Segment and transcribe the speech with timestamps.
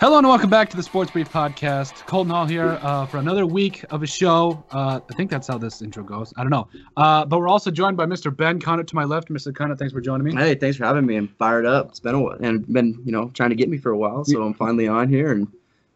[0.00, 2.06] Hello and welcome back to the Sports Brief Podcast.
[2.06, 4.64] Colton Hall here uh, for another week of a show.
[4.70, 6.32] Uh, I think that's how this intro goes.
[6.38, 6.68] I don't know.
[6.96, 8.34] Uh, but we're also joined by Mr.
[8.34, 9.28] Ben Connot to my left.
[9.28, 9.52] Mr.
[9.52, 10.34] Connot, thanks for joining me.
[10.34, 11.16] Hey, thanks for having me.
[11.16, 11.90] I'm fired up.
[11.90, 14.24] It's been a while, and been you know trying to get me for a while,
[14.24, 15.46] so I'm finally on here and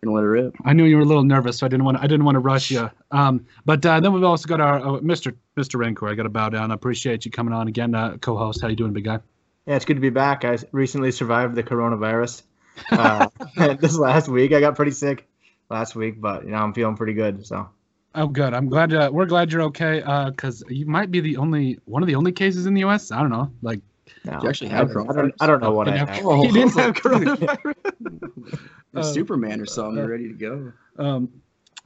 [0.02, 0.55] gonna let it rip.
[0.66, 2.41] I knew you were a little nervous, so I didn't want I didn't want to
[2.41, 2.91] rush you.
[3.11, 5.34] Um, but uh, then we've also got our uh, Mr.
[5.57, 5.80] Mr.
[5.80, 6.11] Rancour.
[6.11, 6.73] I got to bow down.
[6.73, 8.61] I appreciate you coming on again, uh, co-host.
[8.61, 9.21] How you doing, big guy?
[9.64, 10.45] Yeah, it's good to be back.
[10.45, 12.43] I recently survived the coronavirus.
[12.91, 13.29] Uh,
[13.80, 15.26] this last week, I got pretty sick
[15.71, 17.46] last week, but you know I'm feeling pretty good.
[17.46, 17.68] So.
[18.14, 18.54] Oh, good.
[18.54, 18.93] I'm glad.
[18.93, 20.03] Uh, we're glad you're okay.
[20.31, 23.11] Because you might be the only one of the only cases in the U.S.
[23.11, 23.50] I don't know.
[23.62, 23.81] Like,
[24.25, 26.21] no, you actually have I, I, don't, I don't know what I have.
[26.25, 28.58] Oh, he didn't have coronavirus.
[28.95, 29.96] uh, Superman or something.
[29.96, 30.72] You're ready to go.
[30.98, 31.29] Um,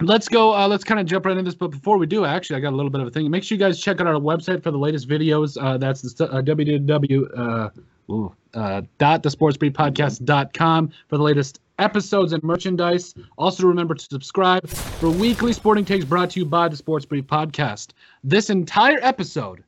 [0.01, 0.55] let's go.
[0.55, 1.55] Uh, let's kind of jump right into this.
[1.55, 3.31] But before we do, actually, I got a little bit of a thing.
[3.31, 5.57] Make sure you guys check out our website for the latest videos.
[5.61, 7.73] Uh, that's the uh, www.
[8.11, 13.15] Ooh, uh, dot thesportsbriefpodcast.com for the latest episodes and merchandise.
[13.37, 17.25] Also, remember to subscribe for weekly sporting takes brought to you by the Sports Brief
[17.25, 17.91] Podcast.
[18.25, 19.63] This entire episode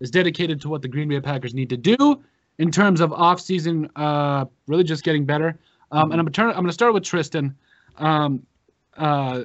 [0.00, 2.22] is dedicated to what the Green Bay Packers need to do
[2.58, 5.58] in terms of off-season, uh, really just getting better.
[5.92, 7.54] Um, and I'm gonna turn, I'm gonna start with Tristin.
[7.98, 8.44] Um,
[8.96, 9.44] uh,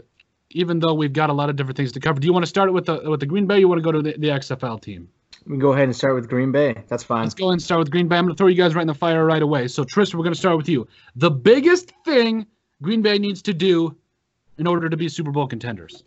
[0.52, 2.50] even though we've got a lot of different things to cover, do you want to
[2.50, 3.56] start with the with the Green Bay?
[3.56, 5.10] Or you want to go to the, the XFL team?
[5.46, 6.84] We can go ahead and start with Green Bay.
[6.88, 7.24] That's fine.
[7.24, 8.18] Let's go ahead and start with Green Bay.
[8.18, 9.68] I'm going to throw you guys right in the fire right away.
[9.68, 10.88] So, Tristin, we're going to start with you.
[11.16, 12.46] The biggest thing
[12.82, 13.96] Green Bay needs to do
[14.58, 16.04] in order to be Super Bowl contenders?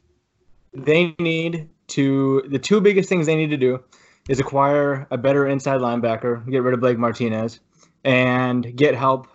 [0.72, 3.83] They need to, the two biggest things they need to do
[4.28, 7.60] is acquire a better inside linebacker, get rid of Blake Martinez,
[8.05, 9.27] and get help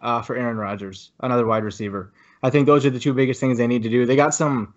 [0.00, 2.12] uh, for Aaron Rodgers, another wide receiver.
[2.42, 4.06] I think those are the two biggest things they need to do.
[4.06, 4.74] They got some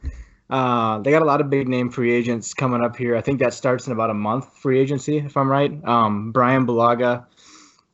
[0.50, 3.16] uh, they got a lot of big name free agents coming up here.
[3.16, 5.72] I think that starts in about a month free agency, if I'm right.
[5.86, 7.26] Um, Bryan Bulaga,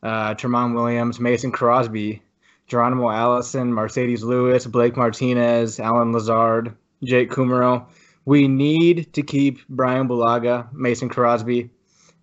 [0.02, 2.22] uh, Tramon Williams, Mason Crosby,
[2.68, 7.88] Geronimo Allison, Marcedes Lewis, Blake Martinez, Allen Lazard, Jake Kumerow.
[8.24, 11.70] We need to keep Bryan Bulaga, Mason Crosby,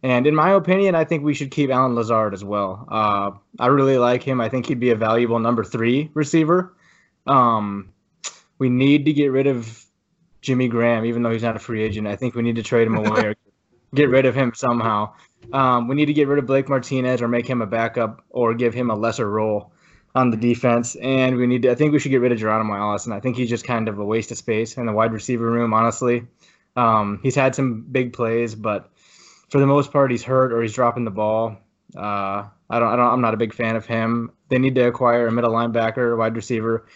[0.02, 2.88] and in my opinion, I think we should keep Allen Lazard as well.
[2.90, 3.30] Uh,
[3.60, 4.40] I really like him.
[4.40, 6.74] I think he'd be a valuable number three receiver.
[7.26, 7.92] Um,
[8.58, 9.81] we need to get rid of
[10.42, 12.06] Jimmy Graham, even though he's not a free agent.
[12.06, 13.36] I think we need to trade him away or
[13.94, 15.14] get rid of him somehow.
[15.52, 18.52] Um, we need to get rid of Blake Martinez or make him a backup or
[18.54, 19.72] give him a lesser role
[20.14, 20.96] on the defense.
[20.96, 23.12] And we need to, I think we should get rid of Geronimo Allison.
[23.12, 25.72] I think he's just kind of a waste of space in the wide receiver room,
[25.72, 26.26] honestly.
[26.76, 28.90] Um, he's had some big plays, but
[29.48, 31.56] for the most part, he's hurt or he's dropping the ball.
[31.96, 34.32] Uh, I don't, I don't, I'm not a big fan of him.
[34.48, 36.86] They need to acquire a middle linebacker, wide receiver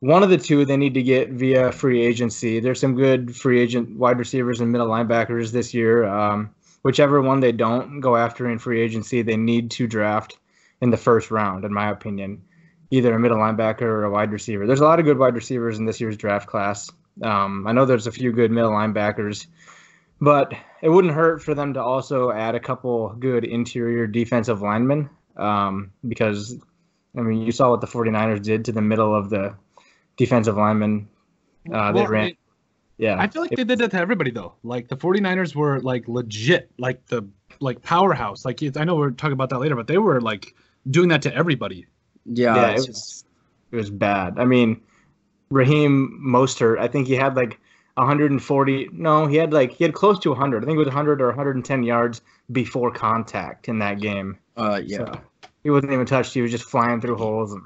[0.00, 2.60] one of the two they need to get via free agency.
[2.60, 6.04] There's some good free agent wide receivers and middle linebackers this year.
[6.04, 10.38] Um, whichever one they don't go after in free agency, they need to draft
[10.80, 12.42] in the first round, in my opinion,
[12.90, 14.66] either a middle linebacker or a wide receiver.
[14.66, 16.90] There's a lot of good wide receivers in this year's draft class.
[17.22, 19.46] Um, I know there's a few good middle linebackers,
[20.20, 25.10] but it wouldn't hurt for them to also add a couple good interior defensive linemen
[25.36, 26.56] um, because,
[27.16, 29.56] I mean, you saw what the 49ers did to the middle of the
[30.18, 31.08] defensive linemen.
[31.72, 32.36] Uh, they well, ran.
[32.98, 33.16] yeah.
[33.18, 34.54] I feel like they did that to everybody though.
[34.62, 37.26] Like the 49ers were like legit, like the
[37.60, 38.44] like powerhouse.
[38.44, 40.54] Like I know we're talking about that later, but they were like
[40.90, 41.86] doing that to everybody.
[42.26, 43.24] Yeah, yeah it was
[43.72, 44.38] it was bad.
[44.38, 44.82] I mean,
[45.50, 47.58] Raheem Mostert, I think he had like
[47.94, 48.90] 140.
[48.92, 50.62] No, he had like he had close to 100.
[50.62, 52.20] I think it was 100 or 110 yards
[52.52, 54.38] before contact in that game.
[54.56, 54.98] Uh, yeah.
[54.98, 55.20] So
[55.62, 56.34] he wasn't even touched.
[56.34, 57.52] He was just flying through holes.
[57.52, 57.62] And,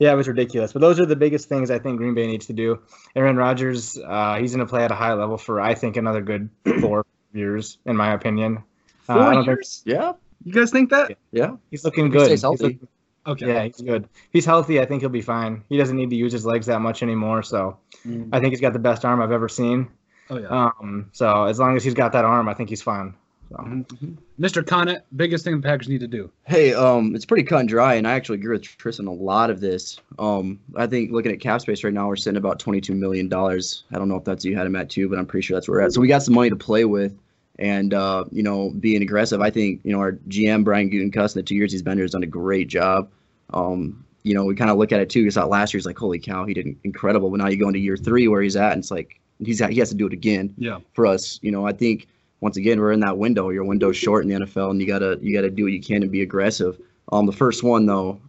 [0.00, 0.72] yeah, it was ridiculous.
[0.72, 2.80] But those are the biggest things I think Green Bay needs to do.
[3.14, 6.22] Aaron Rodgers, uh, he's going to play at a high level for I think another
[6.22, 6.48] good
[6.80, 8.64] four years, in my opinion.
[9.06, 9.82] Uh, four years?
[9.84, 10.12] Think, yeah.
[10.42, 11.18] You guys think that?
[11.32, 11.56] Yeah.
[11.70, 12.30] He's looking good.
[12.30, 12.64] He's healthy.
[12.64, 12.88] He's looking,
[13.26, 13.46] okay.
[13.46, 14.04] Yeah, he's good.
[14.04, 15.64] If he's healthy, I think he'll be fine.
[15.68, 17.42] He doesn't need to use his legs that much anymore.
[17.42, 18.30] So mm.
[18.32, 19.90] I think he's got the best arm I've ever seen.
[20.30, 20.70] Oh yeah.
[20.80, 21.10] Um.
[21.12, 23.14] So as long as he's got that arm, I think he's fine.
[23.50, 23.56] So.
[23.56, 24.12] Mm-hmm.
[24.38, 24.62] Mr.
[24.62, 26.30] Connot, biggest thing the Packers need to do.
[26.46, 29.50] Hey, um, it's pretty cut and dry, and I actually agree with Tristin a lot
[29.50, 29.98] of this.
[30.20, 33.84] Um, I think looking at cap space right now, we're sitting about twenty-two million dollars.
[33.92, 35.68] I don't know if that's you had him at too, but I'm pretty sure that's
[35.68, 35.92] where we're at.
[35.92, 37.18] So we got some money to play with,
[37.58, 39.40] and uh, you know, being aggressive.
[39.40, 42.12] I think you know our GM Brian Gutekunst, the two years he's been here, has
[42.12, 43.10] done a great job.
[43.52, 45.22] Um, you know, we kind of look at it too.
[45.22, 47.30] Because that last year's like, holy cow, he did incredible.
[47.30, 49.78] But now you go into year three where he's at, and it's like he's he
[49.80, 50.54] has to do it again.
[50.56, 50.78] Yeah.
[50.92, 52.06] For us, you know, I think
[52.40, 53.50] once again, we're in that window.
[53.50, 56.02] Your window's short in the NFL, and you gotta you gotta do what you can
[56.02, 56.80] and be aggressive.
[57.12, 58.20] Um, the first one though,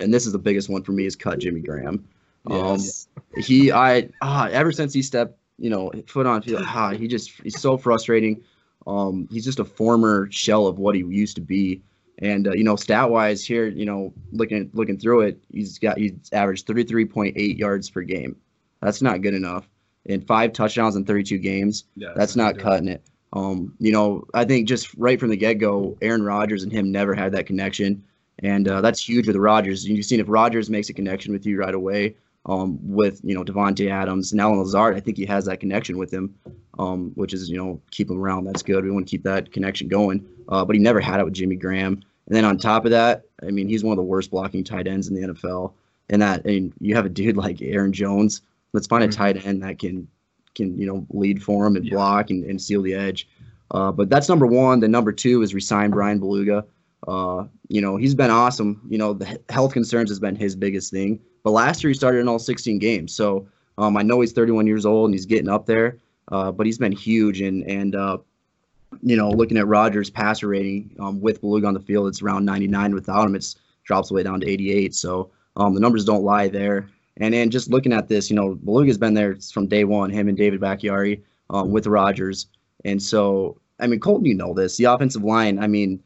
[0.00, 2.06] and this is the biggest one for me, is cut Jimmy Graham.
[2.46, 3.08] Um, yes.
[3.36, 7.30] he I ah ever since he stepped you know foot on field, ah he just
[7.42, 8.42] he's so frustrating.
[8.86, 11.82] Um, he's just a former shell of what he used to be.
[12.18, 15.98] And uh, you know, stat wise here, you know, looking looking through it, he's got
[15.98, 18.36] he's averaged 33.8 yards per game.
[18.80, 19.68] That's not good enough.
[20.04, 21.84] In five touchdowns in 32 games.
[21.96, 23.02] Yeah, That's not cutting it.
[23.32, 26.90] Um, you know, I think just right from the get go, Aaron Rodgers and him
[26.92, 28.04] never had that connection,
[28.40, 29.86] and uh, that's huge with Rodgers.
[29.86, 32.14] You've seen if Rodgers makes a connection with you right away,
[32.46, 35.98] um, with you know Davante Adams and Allen Lazard, I think he has that connection
[35.98, 36.34] with him,
[36.78, 38.44] um, which is you know keep him around.
[38.44, 38.84] That's good.
[38.84, 40.24] We want to keep that connection going.
[40.48, 41.94] Uh, but he never had it with Jimmy Graham.
[42.28, 44.86] And then on top of that, I mean, he's one of the worst blocking tight
[44.86, 45.72] ends in the NFL.
[46.08, 48.42] And that, mean, you have a dude like Aaron Jones.
[48.72, 49.12] Let's find a Mhm.
[49.12, 50.06] tight end that can
[50.56, 51.94] can you know lead for him and Yeah.
[51.94, 53.28] block and, and seal the edge.
[53.70, 54.80] Uh, but that's number one.
[54.80, 56.64] Then number two is resign Bryan Bulaga.
[57.06, 58.80] Uh, you know, he's been awesome.
[58.88, 61.20] You know, the health concerns has been his biggest thing.
[61.44, 63.14] But last year he started in all 16 games.
[63.14, 63.46] So
[63.78, 65.98] um, I know he's 31 years old and he's getting up there.
[66.32, 68.18] Uh, but he's been huge and and uh,
[69.02, 72.44] you know, looking at Rodgers' passer rating um, with Bulaga on the field, it's around
[72.44, 72.94] 99.
[72.94, 74.94] Without him, it's drops way down to 88.
[74.94, 76.88] So um, the numbers don't lie there.
[77.18, 80.10] And then just looking at this, you know, Bulaga's been there from day one.
[80.10, 82.46] Him and David Bakhtiari um, with Rodgers.
[82.84, 84.76] And so, I mean, Colton, you know this.
[84.76, 85.58] The offensive line.
[85.58, 86.02] I mean,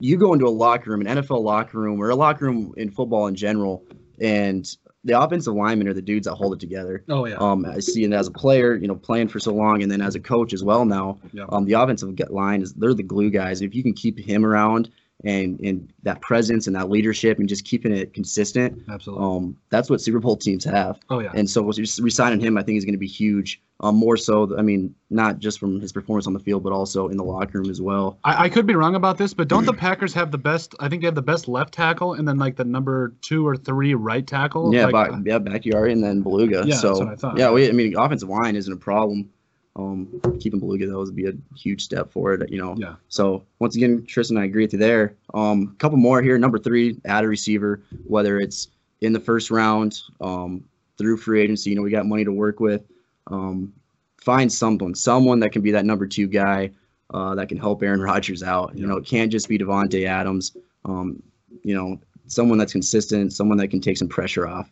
[0.00, 2.90] you go into a locker room, an NFL locker room, or a locker room in
[2.90, 3.84] football in general,
[4.20, 7.04] and the offensive linemen are the dudes that hold it together.
[7.08, 7.36] Oh yeah.
[7.36, 10.00] Um, I see it as a player, you know, playing for so long, and then
[10.00, 11.18] as a coach as well now.
[11.32, 11.44] Yeah.
[11.50, 13.60] Um, the offensive line is they're the glue guys.
[13.60, 14.90] If you can keep him around
[15.22, 19.24] and and that presence and that leadership and just keeping it consistent, Absolutely.
[19.24, 20.98] um, that's what Super Bowl teams have.
[21.10, 21.30] oh yeah.
[21.34, 23.60] And so just resigning him, I think is going to be huge.
[23.80, 27.08] Um, more so, I mean, not just from his performance on the field, but also
[27.08, 28.18] in the locker room as well.
[28.22, 30.76] I, I could be wrong about this, but don't the Packers have the best?
[30.78, 33.56] I think they have the best left tackle, and then like the number two or
[33.56, 34.72] three right tackle.
[34.72, 36.52] Yeah, like, back, yeah, Backyard and then Bulaga.
[36.52, 37.36] Yeah, that's so what I thought.
[37.36, 39.28] yeah, we, I mean, offensive line isn't a problem.
[39.76, 42.46] Um, keeping Bulaga though would be a huge step forward.
[42.50, 42.76] You know.
[42.78, 42.94] Yeah.
[43.08, 45.14] So once again, Tristin, I agree with you there.
[45.34, 46.38] Um, a couple more here.
[46.38, 48.68] Number three, add a receiver, whether it's
[49.00, 50.64] in the first round, um,
[50.96, 51.70] through free agency.
[51.70, 52.82] You know, we got money to work with.
[53.26, 53.72] Um,
[54.18, 56.70] find someone, someone that can be that number two guy
[57.12, 58.76] uh, that can help Aaron Rodgers out.
[58.76, 60.56] You know, it can't just be Davante Adams.
[60.84, 61.22] Um,
[61.62, 64.70] you know, someone that's consistent, someone that can take some pressure off.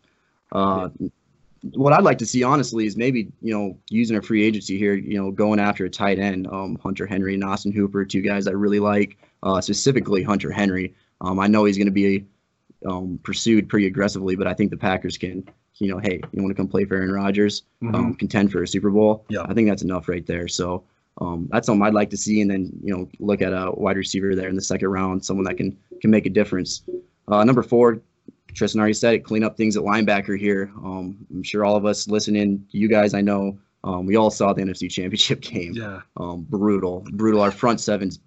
[0.52, 0.90] Uh,
[1.75, 4.94] What I'd like to see, honestly, is maybe you know using a free agency here.
[4.94, 8.47] You know, going after a tight end, um, Hunter Henry and Austin Hooper, two guys
[8.47, 9.19] I really like.
[9.43, 10.94] Uh, specifically, Hunter Henry.
[11.20, 12.26] Um, I know he's going to be
[12.87, 16.50] um, pursued pretty aggressively, but I think the Packers can, you know, hey, you want
[16.50, 17.62] to come play for Aaron Rodgers,
[17.94, 19.25] um, contend for a Super Bowl?
[19.29, 19.43] Yeah.
[19.49, 20.49] I think that's enough right there.
[20.49, 20.85] So
[21.19, 23.97] um, that's something I'd like to see, and then you know, look at a wide
[23.97, 26.82] receiver there in the second round, someone that can can make a difference.
[27.29, 28.00] Uh, number four,
[28.54, 29.25] Tristin already said it.
[29.25, 30.70] Clean up things at linebacker here.
[30.76, 34.52] Um, I'm sure all of us listening, you guys, I know, um, we all saw
[34.52, 35.72] the NFC Championship game.
[35.75, 36.00] Yeah.
[36.16, 37.40] Um, brutal, brutal.
[37.40, 38.20] Our front sevens,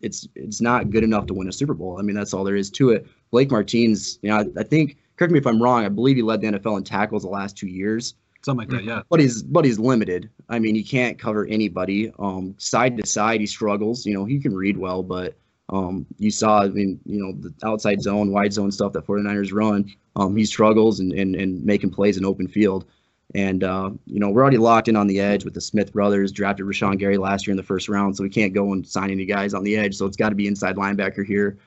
[0.00, 1.98] it's it's not good enough to win a Super Bowl.
[1.98, 3.06] I mean, that's all there is to it.
[3.30, 4.98] Blake Martinez, you know, I, I think.
[5.16, 5.82] Correct me if I'm wrong.
[5.82, 8.16] I believe he led the NFL in tackles the last two years
[8.46, 8.84] Something like that.
[8.84, 9.02] Yeah.
[9.10, 10.30] but he's but he's limited.
[10.48, 12.12] I mean, he can't cover anybody.
[12.20, 14.06] Um, side to side, he struggles.
[14.06, 15.34] You know, he can read well, but
[15.68, 19.52] um, you saw, I mean, you know, the outside zone, wide zone stuff that 49ers
[19.52, 19.92] run.
[20.14, 22.86] Um, he struggles and, and and making plays in open field.
[23.34, 26.30] And uh, you know, we're already locked in on the edge with the Smith brothers.
[26.30, 29.10] Drafted Rashan Gary last year in the first round, so we can't go and sign
[29.10, 29.96] any guys on the edge.
[29.96, 31.58] So it's got to be inside linebacker here.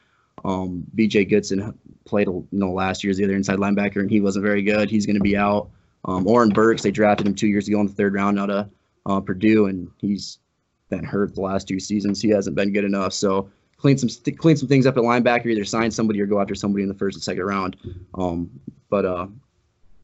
[0.45, 1.25] Um, B.J.
[1.25, 4.63] Goodson played, you know, last year as the other inside linebacker, and he wasn't very
[4.63, 4.89] good.
[4.89, 5.69] He's going to be out.
[6.05, 8.69] Um, Oren Burks, they drafted him two years ago in the third round out of
[9.05, 10.39] uh, Purdue, and he's
[10.89, 12.21] been hurt the last two seasons.
[12.21, 13.11] He hasn't been good enough.
[13.11, 15.47] So clean some th- clean some things up at linebacker.
[15.47, 17.77] Either sign somebody or go after somebody in the first and second round.
[18.15, 18.49] Um,
[18.89, 19.27] but uh,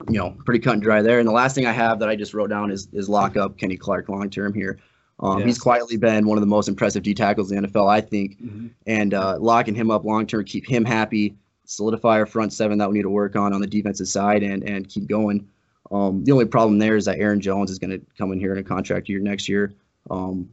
[0.10, 1.20] you know, pretty cut and dry there.
[1.20, 3.58] And the last thing I have that I just wrote down is is lock up
[3.58, 4.79] Kenny Clark long term here.
[5.20, 8.01] Um, He's quietly been one of the most impressive D tackles in the NFL, I
[8.01, 8.70] think Mhm.
[8.86, 12.89] and uh, locking him up long term, keep him happy, solidify our front seven that
[12.89, 15.48] we need to work on on the defensive side, and and keep going.
[15.91, 18.51] Um, the only problem there is that Aaron Jones is going to come in here
[18.51, 19.74] in a contract year next year.
[20.10, 20.50] Um,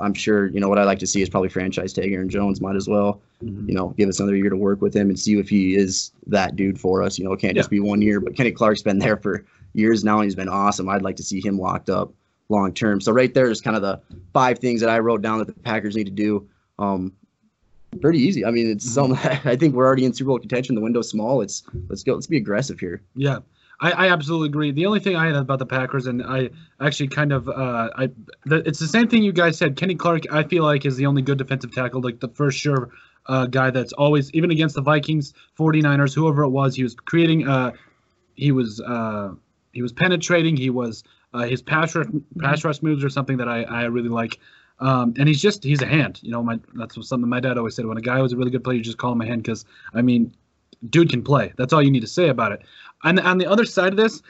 [0.00, 2.60] I'm sure you know what I'd like to see is probably franchise tag Aaron Jones.
[2.60, 3.68] Might as well, Mhm.
[3.68, 6.10] you know, give us another year to work with him and see if he is
[6.26, 7.18] that dude for us.
[7.18, 8.18] You know, it can't just be one year.
[8.20, 10.88] But Kenny Clark's been there for years now, and he's been awesome.
[10.88, 12.12] I'd like to see him locked up
[12.48, 13.00] long term.
[13.00, 14.00] So right there is kind of the
[14.32, 16.46] five things that I wrote down that the Packers need to do.
[16.78, 17.12] Um,
[18.00, 18.44] pretty easy.
[18.44, 20.74] I mean, it's something I think we're already in Super Bowl contention.
[20.74, 21.40] The window's small.
[21.40, 22.14] It's let's go.
[22.14, 23.00] Let's be aggressive here.
[23.14, 23.38] Yeah,
[23.80, 24.70] I, I absolutely agree.
[24.70, 26.50] The only thing I had about the Packers, and I
[26.80, 28.08] actually kind of, uh, I,
[28.44, 29.76] the, it's the same thing you guys said.
[29.76, 32.90] Kenny Clark, I feel like, is the only good defensive tackle, like the first sure
[33.26, 37.48] uh, guy that's always, even against the Vikings, 49ers, whoever it was, he was creating,
[37.48, 37.72] uh,
[38.36, 39.32] he was, uh,
[39.74, 40.56] he was penetrating.
[40.56, 41.04] He was
[41.34, 42.06] uh, his pass rush,
[42.38, 44.38] pass rush moves are something that I, I really like.
[44.80, 46.20] Um, and he's just he's a hand.
[46.22, 47.86] You know, my that's something my dad always said.
[47.86, 49.64] When a guy was a really good player, you just call him a hand because
[49.92, 50.34] I mean,
[50.88, 51.52] dude can play.
[51.56, 52.62] That's all you need to say about it.
[53.04, 54.22] And on the other side of this,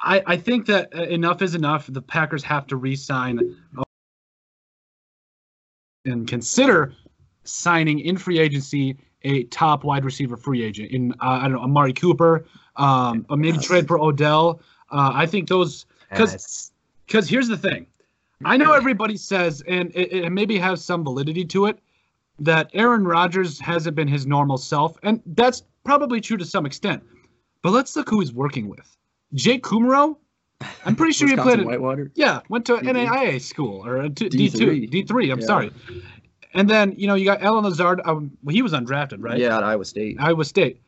[0.00, 1.86] I I think that enough is enough.
[1.88, 3.56] The Packers have to re-sign
[6.04, 6.94] and consider
[7.44, 11.60] signing in free agency a top wide receiver free agent in uh, I don't know
[11.60, 14.60] Amari Cooper, um, or maybe trade for Odell.
[14.90, 16.72] Uh, I think those because
[17.06, 17.86] because here's the thing.
[18.44, 21.78] I know everybody says, and it, it maybe has some validity to it,
[22.38, 27.02] that Aaron Rodgers hasn't been his normal self, and that's probably true to some extent.
[27.64, 28.96] But let's look who he's working with.
[29.32, 30.16] Jake Kumerow.
[30.84, 32.12] I'm pretty sure he played at Whitewater.
[32.14, 32.92] Yeah, went to DB.
[33.08, 34.90] NAIA school or D two D3.
[34.90, 35.30] D three.
[35.30, 35.46] I'm Yeah.
[35.46, 35.70] sorry.
[36.52, 38.02] And then you know you got Allen Lazard.
[38.04, 39.38] Um, he was undrafted, right?
[39.38, 40.18] Yeah, at Iowa State.
[40.20, 40.80] Iowa State.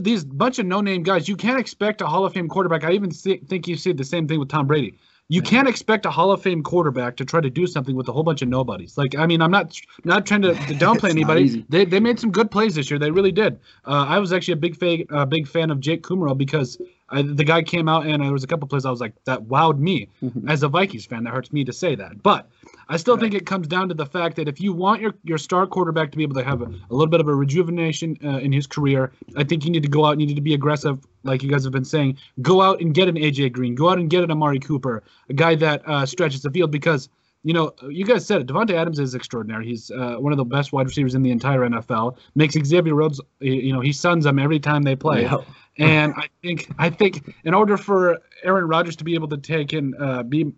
[0.00, 1.28] These bunch of no-name guys.
[1.28, 2.84] You can't expect a Hall of Fame quarterback.
[2.84, 4.98] I even thi- think you see the same thing with Tom Brady.
[5.28, 8.12] You can't expect a Hall of Fame quarterback to try to do something with a
[8.12, 8.98] whole bunch of nobodies.
[8.98, 11.64] Like, I mean, I'm not not trying to, to downplay anybody.
[11.68, 12.98] They, they made some good plays this year.
[12.98, 13.58] They really did.
[13.86, 16.78] Uh, I was actually a big fan, uh, big fan of Jake Kumerow because
[17.08, 19.42] I, the guy came out and there was a couple plays I was like, that
[19.44, 20.08] wowed me
[20.48, 21.24] as a Vikings fan.
[21.24, 22.48] That hurts me to say that, but
[22.88, 25.38] I still think it comes down to the fact that if you want your, your
[25.38, 28.38] star quarterback to be able to have a, a little bit of a rejuvenation uh,
[28.38, 30.54] in his career, I think you need to go out, and you need to be
[30.54, 32.18] aggressive, like you guys have been saying.
[32.42, 33.74] Go out and get an AJ Green.
[33.74, 37.08] Go out and get an Amari Cooper, a guy that uh, stretches the field because.
[37.46, 38.46] You know, you guys said it.
[38.46, 39.66] Davante Adams is extraordinary.
[39.66, 42.16] He's uh, one of the best wide receivers in the entire NFL.
[42.34, 45.24] Makes Xavier Rhodes, you know, he suns them every time they play.
[45.24, 45.36] Yeah.
[45.76, 49.74] And I think I think in order for Aaron Rodgers to be able to take
[49.74, 50.54] and uh, be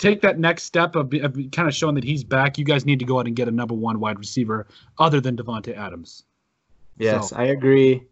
[0.00, 2.98] take that next step of, of kind of showing that he's back, you guys need
[2.98, 4.66] to go out and get a number one wide receiver
[4.98, 6.24] other than Davante Adams.
[6.98, 8.02] Yes, So- I agree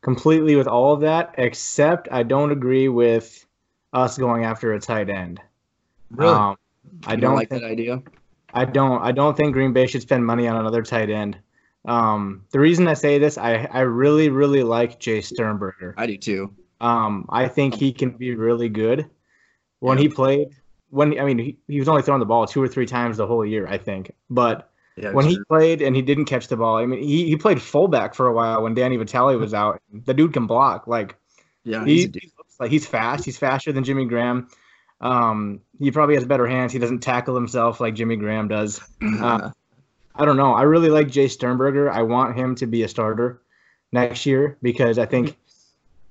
[0.00, 3.46] completely with all of that, except I don't agree with
[3.92, 5.40] us going after a tight end.
[6.18, 6.56] Um,
[7.06, 8.02] I You don't like think, that idea.
[8.52, 11.36] I don't I don't think Green Bay should spend money on another tight end.
[11.86, 15.94] Um, the reason I say this, I, I really, really like Jace Sternberger.
[15.98, 16.54] I do too.
[16.80, 19.08] Um, I think he can be really good.
[19.80, 20.48] When he played,
[20.94, 23.26] when I mean, he, he was only throwing the ball two or three times the
[23.26, 24.12] whole year, I think.
[24.30, 27.36] But Yeah, when he played and he didn't catch the ball, I mean, he, he
[27.36, 29.82] played fullback for a while when Danny Vitale was out.
[29.92, 30.86] The dude can block.
[30.86, 31.16] Like
[31.64, 33.24] yeah, he, he's he looks like he's fast.
[33.24, 34.48] He's faster than Jimmy Graham.
[35.00, 36.72] Um, he probably has better hands.
[36.72, 38.80] He doesn't tackle himself like Jimmy Graham does.
[39.02, 39.50] Uh,
[40.16, 40.54] I don't know.
[40.54, 41.90] I really like Jace Sternberger.
[41.90, 43.42] I want him to be a starter
[43.90, 45.36] next year because I think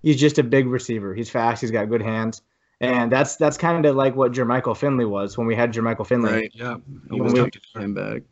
[0.02, 1.16] he's just a big receiver.
[1.16, 1.62] He's fast.
[1.62, 2.42] He's got good hands,
[2.84, 6.32] and that's that's kind of like what Jermichael Finley was when we had Jermichael Finley.
[6.32, 6.52] right.
[6.54, 6.78] Yeah.
[7.12, 7.50] He was we-
[7.82, 8.24] him back.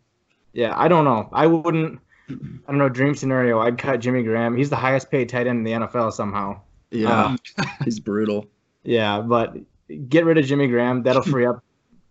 [0.53, 1.29] Yeah, I don't know.
[1.31, 1.99] I wouldn't.
[2.29, 2.33] I
[2.67, 2.89] don't know.
[2.89, 3.59] Dream scenario.
[3.59, 4.55] I'd cut Jimmy Graham.
[4.55, 6.59] He's the highest paid tight end in the NFL somehow.
[6.89, 8.47] Yeah, uh, he's brutal.
[8.83, 9.55] Yeah, but
[10.09, 11.03] get rid of Jimmy Graham.
[11.03, 11.63] That'll free up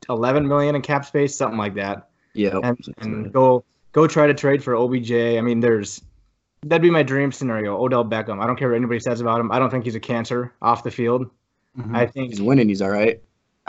[0.09, 2.09] 11 million in cap space, something like that.
[2.33, 5.13] Yeah, and, and go go try to trade for OBJ.
[5.13, 6.03] I mean, there's
[6.65, 7.83] that'd be my dream scenario.
[7.83, 8.43] Odell Beckham.
[8.43, 9.51] I don't care what anybody says about him.
[9.53, 11.31] I don't think he's a cancer off the field.
[11.79, 11.97] Mhm.
[11.97, 12.69] I think he's winning.
[12.69, 13.21] He's all right.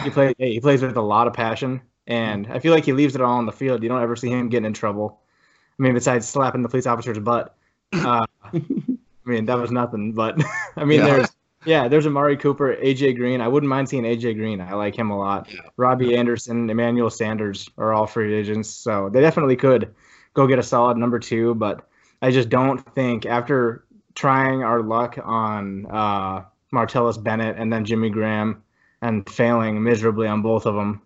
[0.03, 3.15] he plays he plays with a lot of passion, and I feel like he leaves
[3.15, 3.83] it all on the field.
[3.83, 5.19] You don't ever see him getting in trouble.
[5.79, 7.55] I mean, besides slapping the police officer's butt.
[7.93, 8.59] Uh, I
[9.25, 10.13] mean, that was nothing.
[10.13, 10.41] But
[10.75, 11.05] I mean, Yeah.
[11.05, 11.27] there's
[11.63, 13.39] yeah, there's Amari Cooper, AJ Green.
[13.39, 14.59] I wouldn't mind seeing AJ Green.
[14.61, 15.47] I like him a lot.
[15.53, 15.59] Yeah.
[15.77, 19.93] Robbie Anderson, Emmanuel Sanders are all free agents, so they definitely could
[20.33, 21.53] go get a solid number two.
[21.53, 21.87] But
[22.23, 28.09] I just don't think after trying our luck on uh, Martellus Bennett and then Jimmy
[28.09, 28.63] Graham
[29.01, 31.01] and failing miserably on both of them,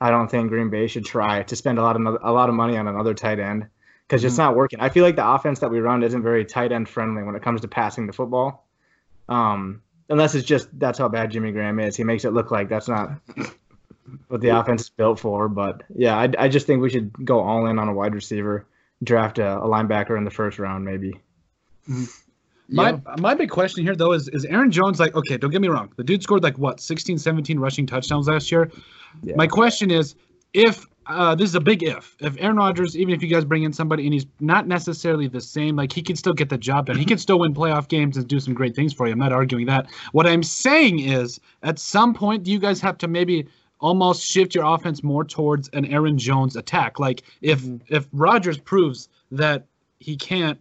[0.00, 2.54] I don't think Green Bay should try to spend a lot of a lot of
[2.54, 3.66] money on another tight end
[4.06, 4.80] because it's not working.
[4.80, 7.42] I feel like the offense that we run isn't very tight end friendly when it
[7.42, 8.66] comes to passing the football.
[9.28, 11.96] Um, unless it's just that's how bad Jimmy Graham is.
[11.96, 13.12] He makes it look like that's not
[14.28, 15.48] what the offense is built for.
[15.48, 18.66] But yeah, I, I just think we should go all in on a wide receiver,
[19.02, 21.20] draft a, a linebacker in the first round, maybe.
[22.68, 25.68] My my big question here though is is Aaron Jones like okay, don't get me
[25.68, 25.92] wrong.
[25.96, 28.70] The dude scored like what, 16, 17 rushing touchdowns last year.
[29.22, 29.34] Yeah.
[29.36, 30.14] My question is
[30.54, 32.16] if uh, this is a big if.
[32.20, 35.40] If Aaron Rodgers, even if you guys bring in somebody and he's not necessarily the
[35.40, 36.96] same, like he can still get the job done.
[36.96, 39.12] He can still win playoff games and do some great things for you.
[39.12, 39.86] I'm not arguing that.
[40.12, 43.46] What I'm saying is, at some point, do you guys have to maybe
[43.80, 46.98] almost shift your offense more towards an Aaron Jones attack?
[46.98, 49.66] Like if if Rodgers proves that
[49.98, 50.58] he can't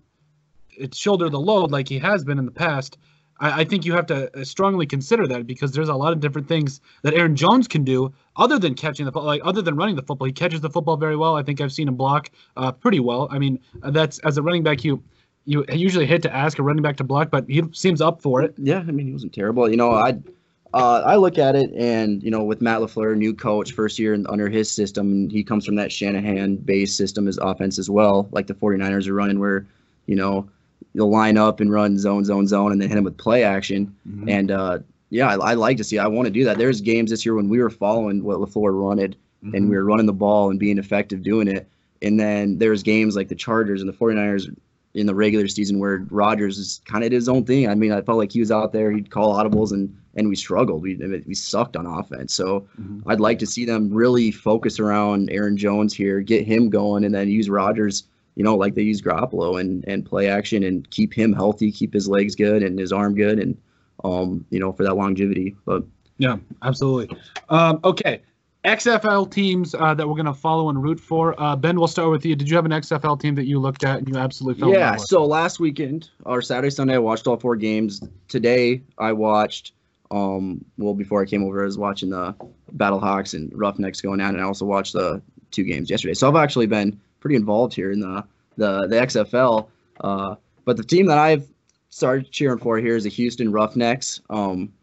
[0.93, 2.97] shoulder the load like he has been in the past,
[3.39, 6.19] I, I think you have to uh, strongly consider that because there's a lot of
[6.19, 9.95] different things that Aaron Jones can do other than catching the like other than running
[9.95, 10.27] the football.
[10.27, 11.35] He catches the football very well.
[11.35, 13.27] I think I've seen him block uh, pretty well.
[13.31, 15.03] I mean, uh, that's as a running back, you
[15.45, 18.41] you usually hate to ask a running back to block, but he seems up for
[18.41, 18.53] it.
[18.57, 19.69] Yeah, I mean he wasn't terrible.
[19.69, 20.17] You know, I
[20.73, 24.13] uh, I look at it, and you know, with Matt Lafleur, new coach, first year
[24.13, 28.27] in, under his system, and he comes from that Shanahan-based system as offense as well,
[28.31, 29.67] like the 49ers are running, where
[30.07, 30.49] you know
[30.93, 33.93] you'll line up and run zone, zone, zone, and then hit him with play action.
[34.07, 34.29] Mhm.
[34.29, 35.97] And uh, yeah, I, I like to see.
[35.99, 36.57] I want to do that.
[36.57, 39.55] There's games this year when we were following what Lafleur wanted, Mm-hmm.
[39.55, 41.67] and we were running the ball and being effective doing it.
[42.01, 44.49] And then there's games like the Chargers and the 49ers
[44.93, 47.67] in the regular season where Rodgers is kind of did his own thing.
[47.67, 50.35] I mean, I felt like he was out there, he'd call audibles, and and we
[50.37, 50.81] struggled.
[50.81, 50.95] We
[51.27, 52.33] we sucked on offense.
[52.33, 53.01] So Mhm.
[53.07, 57.13] I'd like to see them really focus around Aaron Jones here, get him going, and
[57.13, 58.03] then use Rodgers.
[58.35, 61.93] You know, like they use Garoppolo and and play action and keep him healthy, keep
[61.93, 63.57] his legs good and his arm good, and
[64.03, 65.55] um, you know, for that longevity.
[65.65, 65.83] But
[66.17, 67.17] Yeah, absolutely.
[67.49, 68.21] Um, okay,
[68.65, 71.39] XFL teams uh, that we're gonna follow and root for.
[71.39, 72.35] Uh, ben, we'll start with you.
[72.35, 74.95] Did you have an XFL team that you looked at and you absolutely fell Yeah.
[74.95, 78.01] So last weekend or Saturday, Sunday, I watched all four games.
[78.29, 79.73] Today, I watched.
[80.11, 82.35] Um, well, before I came over, I was watching the
[82.77, 85.21] Battlehawks and Roughnecks going on, and I also watched the
[85.51, 86.13] two games yesterday.
[86.13, 88.23] So I've actually been pretty involved here in the
[88.57, 89.67] the the XFL.
[90.01, 91.47] Uh, but the team that I've
[91.89, 94.19] started cheering for here is the Houston Roughnecks.
[94.29, 94.73] Um,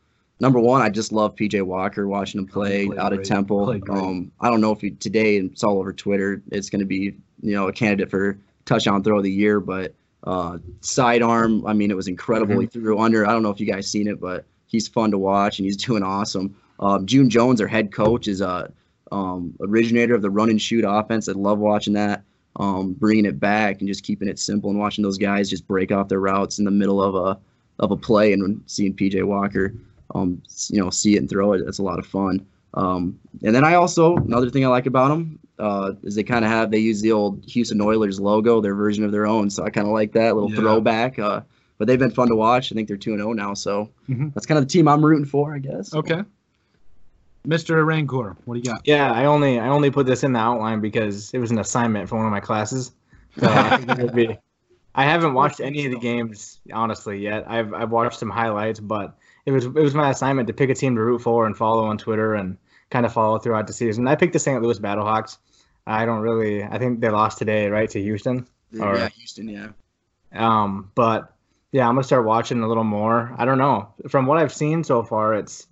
[0.40, 3.22] number one, I just love PJ Walker watching him play out of.
[3.22, 3.70] Temple.
[3.90, 6.42] Um, I don't know if he, today and it's all over Twitter.
[6.50, 9.94] It's going to be you know a candidate for touchdown throw of the year, but
[10.24, 11.66] uh, sidearm.
[11.66, 12.54] I mean, it was incredible.
[12.54, 12.62] Mm-hmm.
[12.62, 13.26] He threw under.
[13.26, 15.76] I don't know if you guys seen it, but he's fun to watch and he's
[15.76, 16.56] doing awesome.
[16.78, 18.72] Um, June Jones, our head coach, is a
[19.12, 21.28] um, originator of the run and shoot offense.
[21.28, 22.22] I love watching that.
[22.56, 25.92] Um, bringing it back and just keeping it simple and watching those guys just break
[25.92, 27.38] off their routes in the middle of a
[27.78, 29.72] of a play and seeing PJ Walker,
[30.14, 31.62] um, you know, see it and throw it.
[31.66, 32.44] It's a lot of fun.
[32.74, 36.44] Um, and then I also another thing I like about them uh, is they kind
[36.44, 39.48] of have they use the old Houston Oilers logo, their version of their own.
[39.48, 40.56] So I kind of like that little Yeah.
[40.56, 41.18] throwback.
[41.20, 41.42] Uh,
[41.78, 42.70] but they've been fun to watch.
[42.72, 44.34] I think they're two and zero now, so Mhm.
[44.34, 45.94] that's kind of the team I'm rooting for, I guess.
[45.94, 46.22] Okay.
[47.46, 47.84] Mr.
[47.86, 48.82] Rancour, what do you got?
[48.84, 52.08] Yeah, I only I only put this in the outline because it was an assignment
[52.08, 52.92] for one of my classes.
[53.38, 54.36] So I, think it would be,
[54.94, 57.44] I haven't watched any of the games honestly yet.
[57.48, 59.16] I've I've watched some highlights, but
[59.46, 61.84] it was it was my assignment to pick a team to root for and follow
[61.84, 62.58] on Twitter and
[62.90, 64.06] kind of follow throughout the season.
[64.08, 64.60] I picked the St.
[64.60, 65.38] Louis Battlehawks.
[65.86, 66.62] I don't really.
[66.62, 68.46] I think they lost today, right, to Houston.
[68.78, 69.68] Or- yeah, Houston, yeah.
[70.32, 71.32] Um, but
[71.72, 73.34] yeah, I'm gonna start watching a little more.
[73.38, 73.94] I don't know.
[74.08, 75.66] From what I've seen so far, it's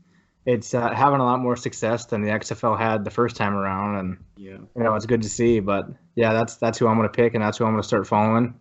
[0.51, 3.97] it's uh, having a lot more success than the XFL had the first time around,
[3.97, 4.53] and Yeah.
[4.77, 5.61] you know it's good to see.
[5.61, 8.55] But yeah, that's that's who I'm gonna pick, and that's who I'm gonna start following.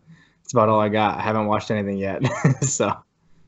[0.44, 1.18] It's about all I got.
[1.18, 2.22] I haven't watched anything yet,
[2.62, 2.92] so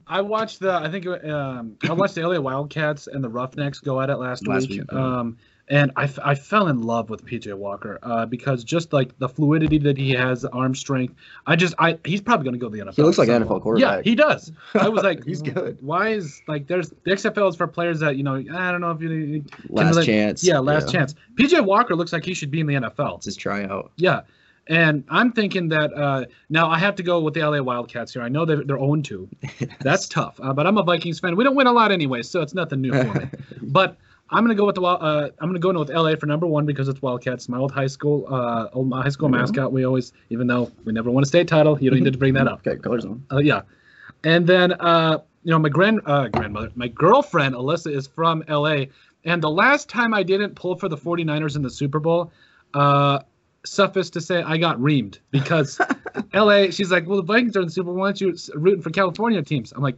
[0.08, 0.72] I watched the.
[0.72, 4.48] I think um, I watched the LA Wildcats and the Roughnecks go at it last,
[4.48, 4.82] Last week.
[4.82, 5.20] week, yeah.
[5.20, 5.38] Um,
[5.70, 9.30] and I, f- I fell in love with PJ Walker uh, because just like the
[9.30, 11.14] fluidity that he has, the arm strength.
[11.46, 12.96] I just I he's probably going to go to the NFL.
[12.96, 13.98] He looks like an NFL quarterback.
[13.98, 14.52] Yeah, he does.
[14.74, 15.78] I was like, He's good.
[15.82, 18.92] Why is like there's the XFL is for players that you know I don't know
[18.92, 20.44] if you Last really- chance.
[20.44, 21.14] yeah last chance.
[21.36, 23.18] PJ Walker looks like he should be in the NFL.
[23.18, 23.92] It's his tryout.
[23.98, 24.22] Yeah.
[24.68, 28.22] And I'm thinking that uh, now I have to go with the LA Wildcats here.
[28.22, 29.28] I know they're, they're 0 2.
[29.82, 30.40] That's tough.
[30.44, 31.36] Uh, but I'm a Vikings fan.
[31.36, 33.26] We don't win a lot anyway, so it's nothing new for me.
[33.64, 33.98] but
[34.32, 36.66] I'm gonna go with the uh, I'm gonna go in with LA for number one
[36.66, 37.50] because it's Wildcats.
[37.50, 39.38] My old high school, uh, old my high school Yeah.
[39.38, 39.72] mascot.
[39.72, 42.34] We always, even though we never won a state title, you don't need to bring
[42.36, 42.66] that up.
[42.66, 43.24] Okay, colors on.
[43.32, 43.62] Uh, yeah.
[44.24, 48.86] And then, uh, you know, my grand uh, grandmother, my girlfriend Alyssa is from LA.
[49.26, 52.32] And the last time I didn't pull for the 49ers in the Super Bowl,
[52.74, 53.20] uh,
[53.66, 55.80] suffice to say, I got reamed because
[56.34, 57.96] LA, she's like, well, the Vikings are in the Super Bowl.
[57.96, 59.72] Why aren't you rooting for California teams?
[59.74, 59.98] I'm like,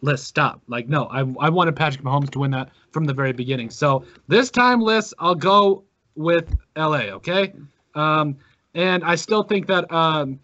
[0.00, 0.62] Liz, stop.
[0.68, 3.70] Like, no, I, I wanted Patrick Mahomes to win that from the very beginning.
[3.70, 5.84] So this time, Liz, I'll go
[6.14, 7.52] with LA, okay?
[7.94, 8.36] Um,
[8.74, 10.38] and I still think that um,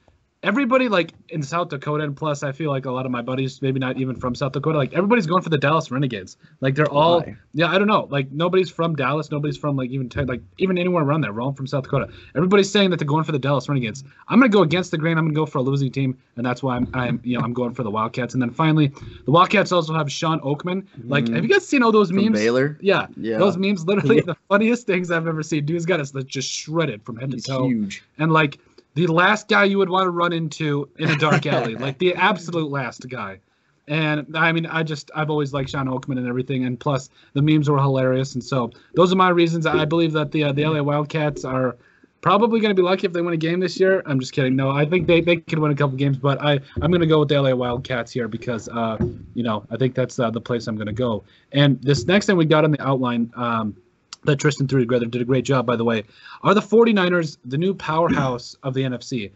[0.45, 3.61] everybody like in South Dakota, and plus I feel like a lot of my buddies,
[3.63, 6.37] maybe not even from South Dakota, like everybody's going for the Dallas Renegades.
[6.61, 7.37] Like they're all, Why?
[7.55, 8.07] yeah, I don't know.
[8.11, 11.33] Like nobody's from Dallas, nobody's from like even like even anywhere around there.
[11.33, 12.13] We're all from South Dakota.
[12.37, 14.05] Everybody's saying that they're going for the Dallas Renegades.
[14.29, 15.19] I'm gonna go against the grain.
[15.19, 17.53] I'm gonna go for a losing team, and that's why I'm, I'm you know I'm
[17.55, 18.35] going for the Wildcats.
[18.35, 18.93] And then finally,
[19.25, 20.87] the Wildcats also have Shawn Oakman.
[21.05, 21.35] Like, Mhm.
[21.35, 22.39] have you guys seen all those From memes?
[22.39, 22.77] Baylor.
[22.81, 23.39] Yeah, Yeah.
[23.39, 25.65] those memes literally the funniest things I've ever seen.
[25.65, 28.03] Dude's got us just shredded from head to toe huge.
[28.19, 28.59] and like
[28.95, 32.15] the last guy you would want to run into in a dark alley, like the
[32.15, 33.39] absolute last guy.
[33.87, 37.43] And I mean, I just I've always liked Shawn Oakman and everything, and plus the
[37.43, 39.67] memes were hilarious, and so those are my reasons.
[39.67, 41.77] I believe that the uh, the LA Wildcats are
[42.23, 44.03] probably going to be lucky if they win a game this year.
[44.07, 44.57] I'm just kidding.
[44.57, 47.07] No, I think they, they could win a couple games, but I I'm going to
[47.07, 48.97] go with the LA Wildcats here because uh
[49.35, 51.25] you know I think that's uh, the place I'm going to go.
[51.53, 53.31] And this next thing we got on the outline.
[53.37, 53.77] Um,
[54.25, 56.05] that Tristin threw together did a great job, by the way.
[56.43, 59.33] Are the 49ers the new powerhouse of the NFC?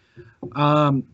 [0.52, 1.04] Um,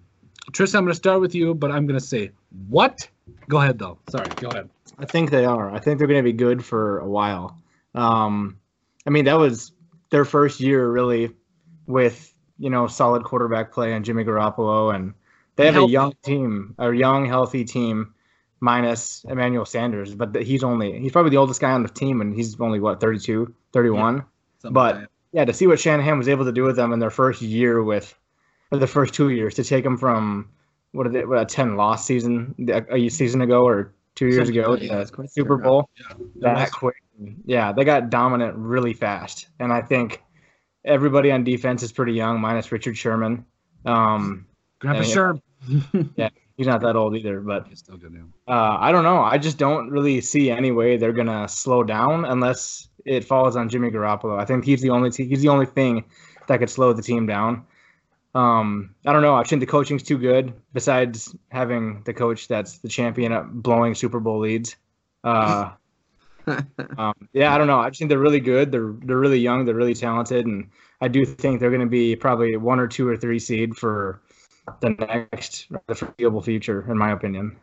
[0.53, 2.31] Tristin, I'm going to start with you, but I'm going to say,
[2.69, 3.09] what?
[3.49, 3.99] Go ahead though.
[4.09, 4.29] Sorry.
[4.37, 4.71] Go ahead.
[4.99, 5.71] I think they are.
[5.71, 7.59] I think they're going to be good for a while.
[7.95, 8.59] Um,
[9.07, 9.73] I mean, that was
[10.11, 11.31] their first year really
[11.87, 15.15] with you know solid quarterback play and Jimmy Garoppolo, and
[15.57, 18.13] they have a young team, a young healthy team,
[18.64, 20.14] minus Emmanuel Sanders.
[20.14, 23.00] But he's only he's probably the oldest guy on the team, and he's only what
[23.00, 24.24] 32, 31.
[24.59, 27.00] Something But- like yeah, to see what Shanahan was able to do with them in
[27.00, 28.16] their first year with,
[28.70, 30.48] or the first two years, to take them from
[30.92, 34.46] what are they, what, a ten loss season a, a season ago or two years
[34.46, 35.57] Something ago yeah, the Super.
[35.57, 36.14] Bowl Yeah.
[36.55, 36.94] that quick.
[37.44, 40.22] Yeah, they got dominant really fast, and I think
[40.85, 43.44] everybody on defense is pretty young, minus Richard Sherman.
[43.85, 44.46] Um,
[44.79, 45.03] Grandpa
[45.68, 46.29] Yeah, yeah.
[46.55, 46.59] Sherm.
[46.59, 48.25] he's not that old either, but He's still good now.
[48.49, 49.23] uh, I don't know.
[49.23, 53.69] I just don't really see any way they're gonna slow down unless it falls on
[53.69, 54.40] Jimmy Garoppolo.
[54.40, 56.05] I think he's the only t- he's the only thing
[56.47, 57.64] that could slow the team down.
[58.35, 59.35] Um, I don't know.
[59.37, 60.53] I think the coaching's too good.
[60.73, 64.77] Besides having the coach that's the champion at blowing Super Bowl leads.
[65.23, 65.71] Uh,
[66.99, 67.79] um, yeah, I don't know.
[67.79, 68.73] I just think they're really good.
[68.73, 69.64] They're they're really young.
[69.64, 70.69] They're really talented, and
[71.01, 74.21] I do think they're going to be probably one or two or three seed for
[74.81, 77.57] the next the foreseeable future, in my opinion.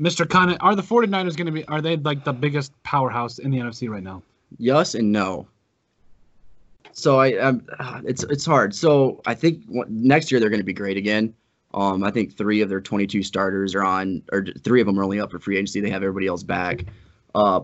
[0.00, 0.28] Mr.
[0.28, 3.58] Khan, are the 49ers going to be, are they like the biggest powerhouse in the
[3.58, 4.22] NFC right now?
[4.58, 5.46] Yes and no.
[6.92, 7.64] So I, um,
[8.04, 8.74] it's it's hard.
[8.74, 11.34] So I think next year they're going to be great again.
[11.74, 15.04] Um, I think three of their 22 starters are on, or three of them are
[15.04, 15.80] only up for free agency.
[15.80, 16.86] They have everybody else back.
[17.34, 17.60] Uh,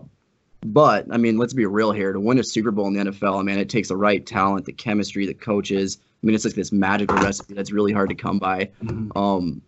[0.63, 2.13] but I mean, let's be real here.
[2.13, 4.65] To win a Super Bowl in the NFL, I mean, it takes the right talent,
[4.65, 5.97] the chemistry, the coaches.
[6.25, 8.67] I mean, it's like this magical recipe that's really hard to come by.
[8.83, 9.15] Mhm.
[9.15, 9.61] Um,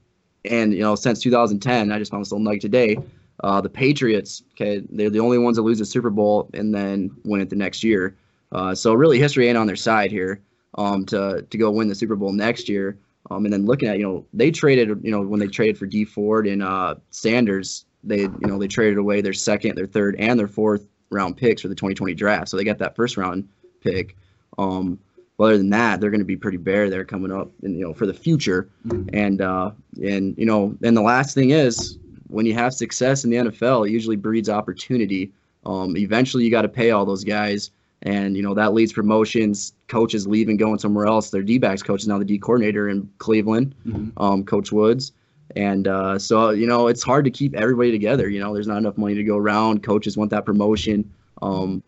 [0.43, 2.97] and you know, since 2010, I just found this little nugget today.
[3.43, 7.11] Uh, the Patriots, okay, they're the only ones that lose the Super Bowl and then
[7.25, 8.15] win it the next year.
[8.51, 10.41] Uh, so really, history ain't on their side here.
[10.79, 12.97] Um, to to go win the Super Bowl next year.
[13.29, 15.85] Um, and then looking at you know they traded you know when they traded for
[15.85, 20.15] Dee Ford and uh, Sanders, they you know they traded away their second, their third,
[20.17, 22.49] and their fourth round picks for the 2020 draft.
[22.49, 23.47] So they got that first round
[23.81, 24.15] pick.
[24.57, 24.97] Um,
[25.38, 27.84] well, other than that, they're going to be pretty bare there coming up, and you
[27.86, 28.69] know for the future.
[28.88, 29.10] Mhm.
[29.13, 29.71] And uh,
[30.02, 31.97] and you know, and the last thing is
[32.28, 35.32] when you have success in the NFL, it usually breeds opportunity.
[35.65, 37.69] Um, eventually, you got to pay all those guys,
[38.02, 39.73] and you know that leads promotions.
[39.88, 41.30] Coaches leaving, going somewhere else.
[41.30, 44.12] Their D-backs coach is now the D coordinator in Cleveland, Mhm.
[44.17, 45.12] um, Coach Woods.
[45.56, 48.28] And uh, so you know it's hard to keep everybody together.
[48.28, 49.84] You know, there's not enough money to go around.
[49.84, 51.10] Coaches want that promotion.
[51.43, 51.84] Um,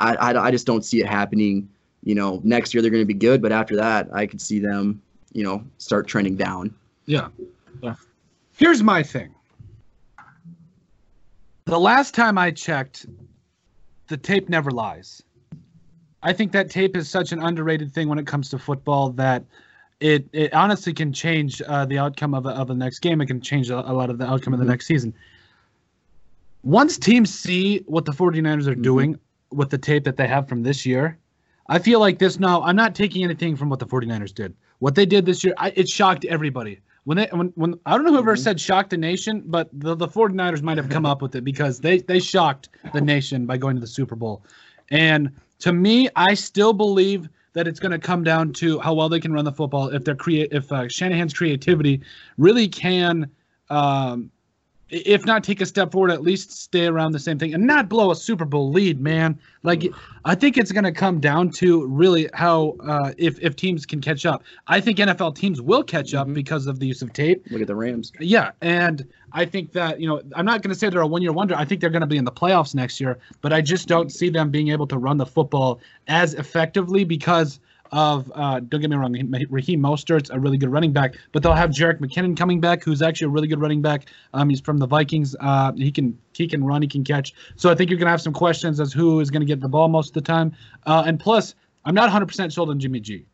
[0.00, 1.68] I, I I just don't see it happening.
[2.04, 4.58] You know, next year they're going to be good, but after that, I could see
[4.58, 5.00] them,
[5.32, 6.74] you know, start trending down.
[7.06, 7.28] Yeah.
[7.82, 7.94] Yeah.
[8.56, 9.34] Here's my thing.
[11.64, 13.06] The last time I checked,
[14.08, 15.22] the tape never lies.
[16.22, 19.44] I think that tape is such an underrated thing when it comes to football that
[20.00, 23.20] it it honestly can change uh, the outcome of, a, of the next game.
[23.22, 25.14] It can change a, a lot of the outcome of the next season.
[26.62, 28.82] Once teams see what the 49ers are Mhm.
[28.82, 29.18] doing
[29.50, 31.18] with the tape that they have from this year,
[31.68, 32.62] I feel like this now.
[32.62, 34.54] I'm not taking anything from what the 49ers did.
[34.80, 36.80] What they did this year, I, it shocked everybody.
[37.04, 38.38] When they when, when I don't know whoever Mhm.
[38.42, 41.78] said shocked the nation, but the, the 49ers might have come up with it because
[41.80, 44.42] they they shocked the nation by going to the Super Bowl.
[44.90, 49.08] And to me, I still believe that it's going to come down to how well
[49.08, 49.88] they can run the football.
[49.88, 52.00] If they're create, if uh, Shanahan's creativity
[52.36, 53.30] really can,
[53.70, 54.30] um,
[54.94, 57.88] if not take a step forward, at least stay around the same thing and not
[57.88, 59.38] blow a Super Bowl lead, man.
[59.62, 59.86] Like
[60.24, 64.00] I think it's going to come down to really how uh, if if teams can
[64.00, 64.42] catch up.
[64.68, 66.34] I think NFL teams will catch up Mhm.
[66.34, 67.44] because of the use of tape.
[67.50, 68.12] Look at the Rams.
[68.20, 71.32] Yeah, and I think that you know I'm not going to say they're a one-year
[71.32, 71.54] wonder.
[71.56, 74.12] I think they're going to be in the playoffs next year, but I just don't
[74.12, 77.58] see them being able to run the football as effectively because
[77.94, 79.12] of uh, don't get me wrong,
[79.48, 83.00] Raheem Mostert's a really good running back, but they'll have Jerick McKinnon coming back, who's
[83.00, 84.06] actually a really good running back.
[84.34, 85.36] Um, he's from the Vikings.
[85.38, 87.32] Uh, he can he can run, he can catch.
[87.54, 89.88] So I think you're to have some questions as who is to get the ball
[89.88, 90.52] most of the time.
[90.86, 91.54] Uh, and plus,
[91.84, 93.26] I'm not 100% sold on Jimmy G.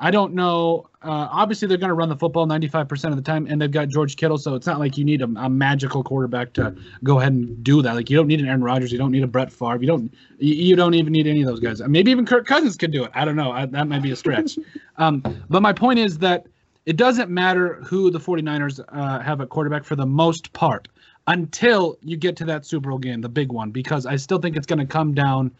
[0.00, 0.86] I don't know.
[1.02, 3.88] Uh, obviously, they're going to run the football 95% of the time, and they've got
[3.88, 7.32] George Kittle, so it's not like you need a, a magical quarterback to go ahead
[7.32, 7.94] and do that.
[7.94, 10.14] Like you don't need an Aaron Rodgers, you don't need a Brett Favre, you don't
[10.38, 11.80] you, you don't even need any of those guys.
[11.82, 13.10] Maybe even Kirk Cousins could do it.
[13.14, 13.50] I don't know.
[13.50, 14.58] I, that might be a stretch.
[14.96, 16.46] um, but my point is that
[16.86, 20.88] it doesn't matter who the 49ers uh, have at quarterback for the most part
[21.26, 24.56] until you get to that Super Bowl game, the big one, because I still think
[24.56, 25.50] it's going to come down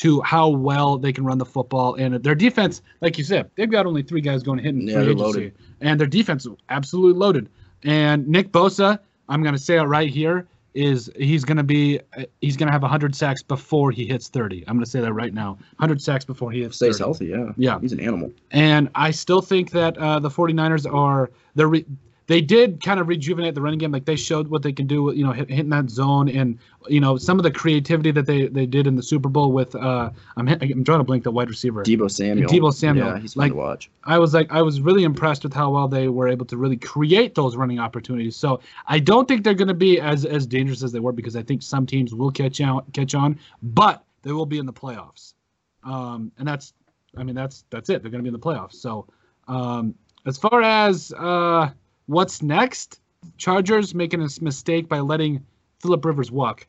[0.00, 2.82] to how well they can run the football and their defense.
[3.00, 5.54] Like you said, they've got only three guys going to hitting Yeah, free agency, loaded.
[5.80, 7.48] and their defense is absolutely loaded.
[7.82, 11.98] And Nick Bosa, I'm going to say it right here, is he's going to be
[12.40, 14.64] he's going to have 100 sacks before he hits 30.
[14.68, 15.52] I'm going to say that right now.
[15.78, 17.04] 100 sacks before he hits Stays 30.
[17.04, 17.52] healthy, yeah.
[17.56, 17.80] Yeah.
[17.80, 18.30] He's an animal.
[18.52, 21.84] And I still think that uh, the 49ers are they're re-
[22.30, 23.90] they did kind of rejuvenate the running game.
[23.90, 27.00] Like they showed what they can do, you know, hit, hitting that zone and you
[27.00, 29.74] know some of the creativity that they they did in the Super Bowl with.
[29.74, 31.82] Uh, I'm I'm drawing a blank the wide receiver.
[31.82, 32.48] Deebo Samuel.
[32.48, 33.08] Deebo Samuel.
[33.08, 33.90] Yeah, he's fun Like, to watch.
[34.04, 36.76] I was like, I was really impressed with how well they were able to really
[36.76, 38.36] create those running opportunities.
[38.36, 41.34] So I don't think they're going to be as as dangerous as they were because
[41.34, 44.72] I think some teams will catch out catch on, but they will be in the
[44.72, 45.34] playoffs.
[45.82, 46.74] Um, and that's,
[47.16, 48.02] I mean, that's that's it.
[48.02, 48.74] They're going to be in the playoffs.
[48.74, 49.08] So
[49.48, 51.70] um, as far as uh,
[52.10, 53.00] what's next,
[53.38, 55.44] Chargers making a mistake by letting
[55.80, 56.66] Philip Rivers walk.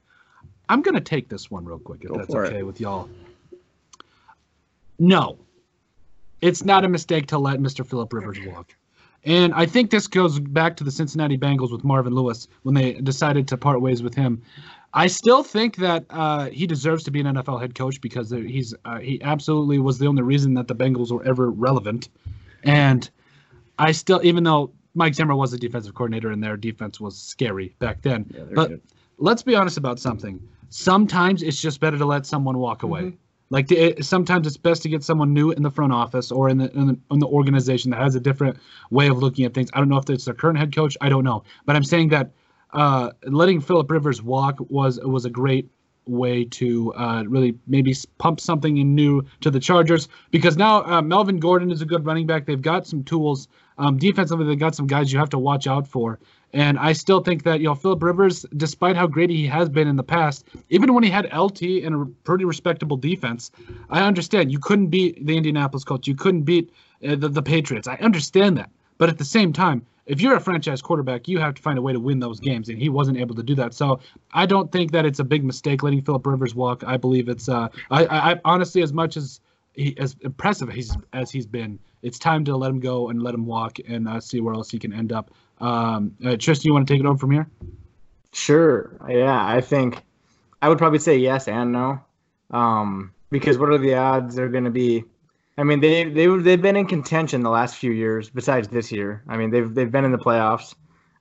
[0.70, 2.50] I'm going to take this one real quick if Go that's for it.
[2.50, 3.10] okay with y'all.
[5.00, 5.40] No,
[6.42, 7.86] it's not a mistake to let Mr.
[7.86, 8.76] Philip Rivers walk.
[9.26, 12.94] And I think this goes back to the Cincinnati Bengals with Marvin Lewis when they
[12.94, 14.42] decided to part ways with him.
[14.94, 18.76] I still think that uh, he deserves to be an NFL head coach because he's
[18.86, 22.10] uh, he absolutely was the only reason that the Bengals were ever relevant.
[22.64, 23.10] And
[23.80, 27.76] I still, even though Mike Zimmer was the defensive coordinator and their defense was scary
[27.80, 28.82] back then, Yeah, but good.
[29.18, 30.40] let's be honest about something.
[30.70, 33.14] Sometimes it's just better to let someone walk away.
[33.50, 36.58] Like it, sometimes it's best to get someone new in the front office or in
[36.58, 38.58] the, in the in the organization that has a different
[38.92, 39.70] way of looking at things.
[39.74, 40.96] I don't know if it's their current head coach.
[41.02, 42.32] I don't know, but I'm saying that
[42.72, 45.70] uh, letting Philip Rivers walk was was a great
[46.08, 51.02] way to uh, really maybe pump something in new to the Chargers because now uh,
[51.02, 52.46] Melvin Gordon is a good running back.
[52.46, 54.46] They've got some tools um, defensively.
[54.46, 56.20] They've got some guys you have to watch out for.
[56.54, 59.88] And I still think that you know Philip Rivers, despite how great he has been
[59.88, 63.52] in the past, even when he had LT and a pretty respectable defense,
[63.90, 66.72] I understand you couldn't beat the Indianapolis Colts, you couldn't beat
[67.08, 67.88] uh, the the Patriots.
[67.88, 71.54] I understand that, but at the same time, if you're a franchise quarterback, you have
[71.54, 73.74] to find a way to win those games, and he wasn't able to do that.
[73.74, 74.02] So
[74.34, 76.84] I don't think that it's a big mistake letting Philip Rivers walk.
[76.86, 79.40] I believe it's uh, I, I honestly, as much as
[79.74, 80.70] he, as impressive
[81.14, 84.20] as he's been, it's time to let him go and let him walk and uh,
[84.20, 85.32] see where else he can end up.
[85.60, 87.48] Um, uh, Tristin, you want to take it over from here?
[88.34, 88.98] Sure.
[89.08, 90.02] Yeah, I think
[90.62, 92.00] I would probably say yes and no.
[92.50, 95.04] Um, because what are the odds they're going to be?
[95.58, 98.30] I mean, they they they've been in contention the last few years.
[98.30, 100.74] Besides this year, I mean, they've they've been in the playoffs.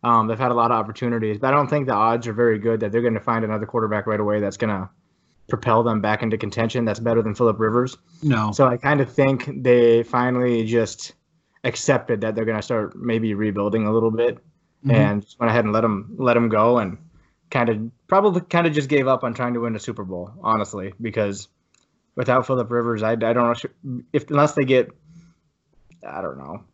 [0.03, 2.59] Um, they've had a lot of opportunities, but I don't think the odds are very
[2.59, 4.89] good that they're going to find another quarterback right away that's going to
[5.51, 6.85] propel them back into contention.
[6.87, 7.97] That's better than Philip Rivers.
[8.23, 8.53] No.
[8.53, 11.13] So I kind of think they finally just
[11.65, 14.39] accepted that they're going to start maybe rebuilding a little bit
[14.87, 14.95] Mhm.
[14.95, 16.97] and just went ahead and let them let him go and
[17.51, 20.33] kind of probably kind of just gave up on trying to win a Super Bowl,
[20.43, 21.49] honestly, because
[22.17, 23.55] without Philip Rivers, I, I don't know
[24.15, 24.89] if unless they get
[26.09, 26.65] I don't know.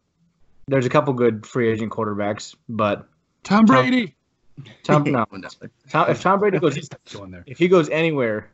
[0.68, 3.08] There's a couple good free agent quarterbacks, but
[3.42, 4.14] Tom Brady.
[4.84, 5.26] Tom no,
[5.90, 7.42] Tom, if Tom Brady goes He's going there.
[7.46, 8.50] if he goes anywhere,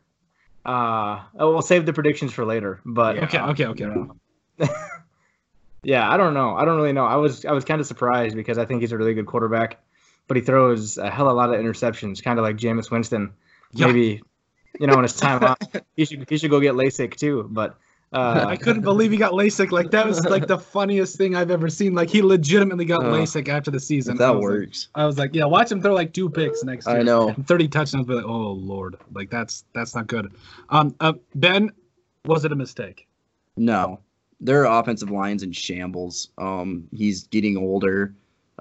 [0.65, 2.81] uh, we'll save the predictions for later.
[2.85, 3.91] But Okay, okay, okay.
[5.85, 6.55] Yeah, I don't know.
[6.55, 7.05] I don't really know.
[7.05, 9.83] I was I was kind of surprised because I think he's a really good quarterback,
[10.29, 13.33] but he throws a hell of a lot of interceptions, kind of like Jameis Winston.
[13.73, 13.87] Yeah.
[13.89, 14.23] Maybe,
[14.79, 15.59] you know, in his time off,
[15.97, 17.49] he should he should go get LASIK too.
[17.51, 17.79] But
[18.13, 19.71] uh, I couldn't believe he got LASIK.
[19.73, 21.95] Like that was like the funniest thing I've ever seen.
[21.95, 24.15] Like he legitimately got Uh, LASIK after the season.
[24.17, 24.89] If I that like- works.
[24.95, 26.99] I was like, yeah, watch him throw like two picks next year.
[26.99, 27.33] I know.
[27.47, 30.33] 30 touchdowns, but like, oh lord, like that's that's not good.
[30.71, 31.71] Um, uh, Ben,
[32.25, 33.07] was it a mistake?
[33.57, 34.01] No,
[34.41, 36.31] their offensive line's in shambles.
[36.39, 38.15] Um, he's getting older.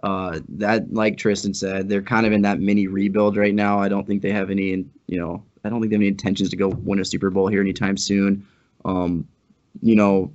[0.04, 3.80] Uh, that like Tristin said, they're kind of in that mini rebuild right now.
[3.80, 6.50] I don't think they have any, you know, I don't think they have any intentions
[6.50, 8.48] to go win a Super Bowl here anytime soon.
[8.84, 9.28] Um,
[9.82, 10.32] you know,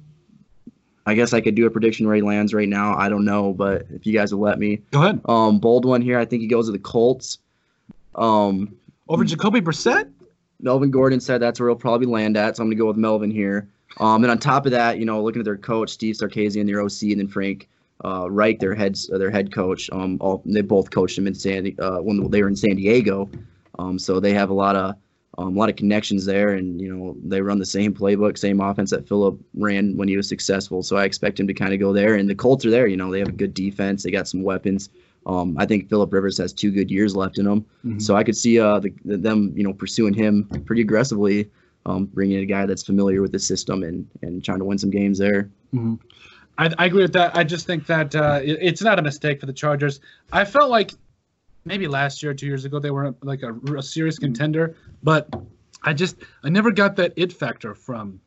[1.05, 2.97] I guess I could do a prediction where he lands right now.
[2.97, 5.21] I don't know, but if you guys will let me, Go ahead.
[5.27, 6.19] um, bold one here.
[6.19, 7.39] I think he goes to the Colts.
[8.15, 8.77] Um,
[9.09, 10.11] Over Jacoby Brissett.
[10.61, 13.31] Melvin Gordon said that's where he'll probably land at, so I'm gonna go with Melvin
[13.31, 13.69] here.
[14.01, 16.81] Um, and on top of that, you know, looking at their coach Steve Sarkisian, their
[16.81, 17.69] OC, and then Frank
[18.05, 19.89] uh, Reich, their heads, uh, their head coach.
[19.93, 23.31] Um, all they both coached him in San uh, when they were in San Diego.
[23.79, 24.97] Um, so they have a lot of
[25.39, 28.61] um, a lot of connections there, and you know they run the same playbook, same
[28.61, 30.83] offense that Philip ran when he was successful.
[30.83, 32.15] So I expect him to kind of go there.
[32.15, 32.87] And the Colts are there.
[32.87, 34.03] You know, they have a good defense.
[34.03, 34.89] They got some weapons.
[35.27, 37.65] Um, I think Philip Rivers has two good years left in him.
[37.85, 38.01] Mhm.
[38.01, 41.51] So I could see uh, the, the, them, you know, pursuing him pretty aggressively,
[41.85, 44.79] um, bringing in a guy that's familiar with the system and and trying to win
[44.79, 45.51] some games there.
[45.75, 45.99] Mhm.
[46.59, 47.37] I, I agree with that.
[47.37, 50.01] I just think that uh, it- it's not a mistake for the Chargers.
[50.33, 50.93] I felt like
[51.67, 55.29] maybe last year, or two years ago, they were like a, a serious contender, but
[55.83, 58.21] I just I never got that it factor from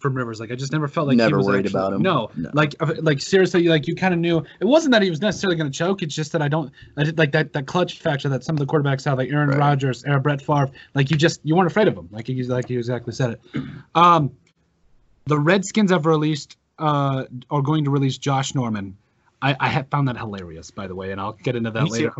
[0.00, 0.40] from Rivers.
[0.40, 2.02] Like I just never felt like he Never was worried actually- about him.
[2.02, 2.50] No, No.
[2.54, 5.56] like uh, like seriously, like you kind of knew it wasn't that he was necessarily
[5.56, 6.02] going to choke.
[6.02, 8.60] It's just that I don't I did, like that that clutch factor that some of
[8.60, 9.58] the quarterbacks have, like Aaron Right.
[9.58, 10.70] Rodgers, or Brett Favre.
[10.94, 12.08] Like you just you weren't afraid of him.
[12.10, 13.62] Like you like you exactly said it.
[13.94, 14.32] Um,
[15.26, 18.96] the Redskins have released uh, are going to release Josh Norman.
[19.40, 21.90] I, I have found that hilarious, by the way, and I'll get into that Me
[21.90, 22.12] later.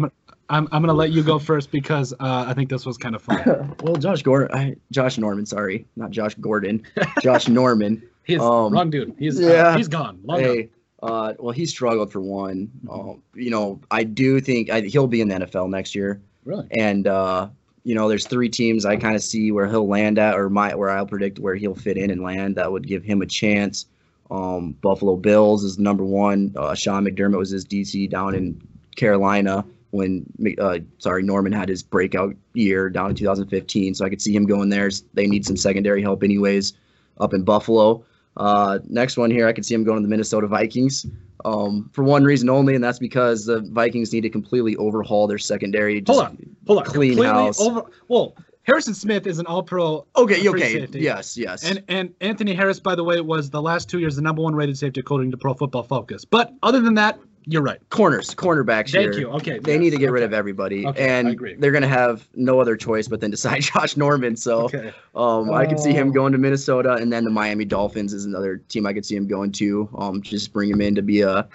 [0.49, 0.55] Too.
[0.55, 2.97] I'm, gonna- I'm, I'm gonna let you go first because uh, I think this was
[2.99, 3.75] kind of fun.
[3.83, 6.83] well, Josh Gordon, I, Josh Norman, sorry, not Josh Gordon,
[7.23, 8.03] Josh Norman.
[8.25, 9.15] He's Um, wrong dude.
[9.19, 9.49] He's yeah.
[9.69, 10.19] uh, he's gone.
[10.25, 10.41] Long.
[10.41, 10.71] Hey,
[11.03, 12.71] uh, well, he struggled for one.
[12.91, 16.67] Um, you know, I do think I, he'll be in the NFL next year, Really?
[16.71, 17.49] and uh,
[17.83, 20.75] you know, there's three teams I kind of see where he'll land at, or my
[20.75, 22.57] where I'll predict where he'll fit in and land.
[22.57, 23.85] That would give him a chance.
[24.31, 26.55] Um, Buffalo Bills is number one.
[26.57, 28.59] Uh, Sean McDermott was his DC down in
[28.97, 30.27] Carolina when
[30.59, 33.95] uh, sorry Norman had his breakout year down in 2015.
[33.95, 34.91] So I could see him going there.
[35.15, 36.75] They need some secondary help anyways
[37.19, 38.05] up in Buffalo.
[38.37, 41.07] Uh, next one here, I could see him going to the Minnesota Vikings
[41.45, 45.39] um, for one reason only, and that's because the Vikings need to completely overhaul their
[45.39, 46.03] secondary.
[46.07, 46.55] Hold on.
[46.67, 46.85] Hold on.
[46.87, 47.61] Clean Completely house.
[47.61, 51.01] Over, well, Harrison Smith is an All-Pro, Okay, okay, safety.
[51.01, 51.65] yes, yes.
[51.65, 54.55] and and Anthony Harris, by the way, was the last two years the number one
[54.57, 56.25] rated safety according to Pro Football Focus.
[56.25, 57.79] But other than that, you're right.
[57.91, 59.21] corners, cornerbacks Thank here.
[59.21, 59.29] you.
[59.31, 59.59] Okay.
[59.59, 62.77] They yes, need to get rid of everybody, Okay, and they're gonna have no other
[62.77, 64.37] choice but then decide Josh Norman.
[64.37, 64.93] So Okay.
[65.15, 66.13] um, I could see him Oh.
[66.13, 69.27] going to Minnesota, and then the Miami Dolphins is another team I could see him
[69.27, 69.89] going to.
[69.97, 71.47] Um, just bring him in to be a,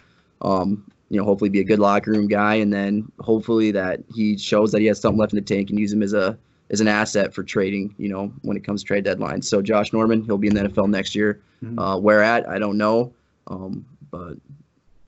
[0.41, 4.37] um, you know, hopefully be a good locker room guy, and then hopefully that he
[4.37, 6.37] shows that he has something left in the tank and use him as a
[6.71, 7.95] as an asset for trading.
[7.97, 9.45] You know, when it comes to trade deadlines.
[9.45, 11.41] So Josh Norman, he'll be in the NFL next year.
[11.65, 11.75] Mhm.
[11.79, 12.47] Uh, where at?
[12.47, 13.11] I don't know.
[13.47, 14.35] Um, but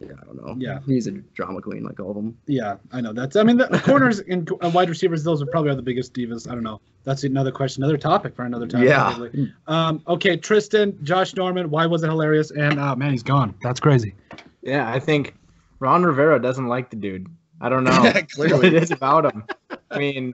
[0.02, 0.56] yeah, I don't know.
[0.58, 0.80] Yeah.
[0.86, 2.38] he's a drama queen like all of them.
[2.48, 3.14] Yeah, I know.
[3.14, 3.36] That's.
[3.36, 6.50] I mean, the corners and uh, wide receivers; those are probably are the biggest divas.
[6.50, 6.82] I don't know.
[7.04, 8.84] That's another question, another topic for another time.
[8.84, 9.14] Yeah.
[9.14, 9.54] probably.
[9.68, 10.02] Um.
[10.08, 11.70] Okay, Tristin, Josh Norman.
[11.70, 12.52] Why was it hilarious?
[12.52, 13.56] And uh, man, he's gone.
[13.62, 14.16] That's crazy.
[14.62, 15.36] Yeah, I think
[15.80, 17.28] Ron Rivera doesn't like the dude.
[17.60, 18.02] I don't know
[18.36, 19.44] what it is about him.
[19.90, 20.34] I mean,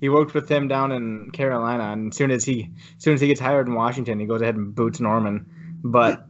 [0.00, 3.20] he worked with him down in Carolina, and as soon as he, as soon as
[3.20, 5.46] he gets hired in Washington, he goes ahead and boots Norman.
[5.82, 6.26] But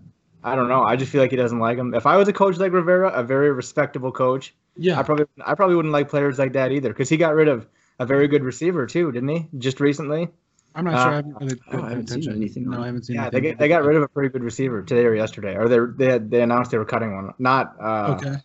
[0.52, 0.82] I don't know.
[0.82, 1.94] I just feel like he doesn't like him.
[1.94, 4.98] If I was a coach like Rivera, a very respectable coach, Yeah.
[4.98, 7.66] I probably, I probably wouldn't like players like that either, because he got rid of
[7.98, 9.48] a very good receiver too, didn't he?
[9.58, 10.28] Just recently.
[10.74, 11.12] I'm not Uh, sure.
[11.12, 13.16] I haven't, really Oh, I haven't seen anything No, I haven't seen.
[13.16, 13.42] Yeah, they anything.
[13.52, 16.12] get, they got rid of a pretty good receiver today or yesterday, or they they
[16.12, 18.36] had, they announced they were cutting one, not uh, Okay.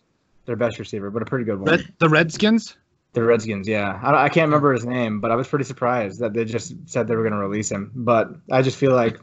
[0.46, 1.70] their best receiver, but a pretty good one.
[1.70, 2.76] Red, the Redskins.
[3.12, 4.00] The Redskins, yeah.
[4.02, 7.06] I, I can't remember his name, but I was pretty surprised that they just said
[7.06, 7.92] they were going to release him.
[7.94, 9.20] But I just feel like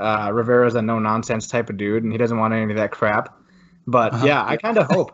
[0.00, 2.90] uh, Rivera's a no nonsense type of dude, and he doesn't want any of that
[2.90, 3.38] crap.
[3.86, 4.26] But Uh-huh.
[4.26, 5.12] yeah, I kind of hope.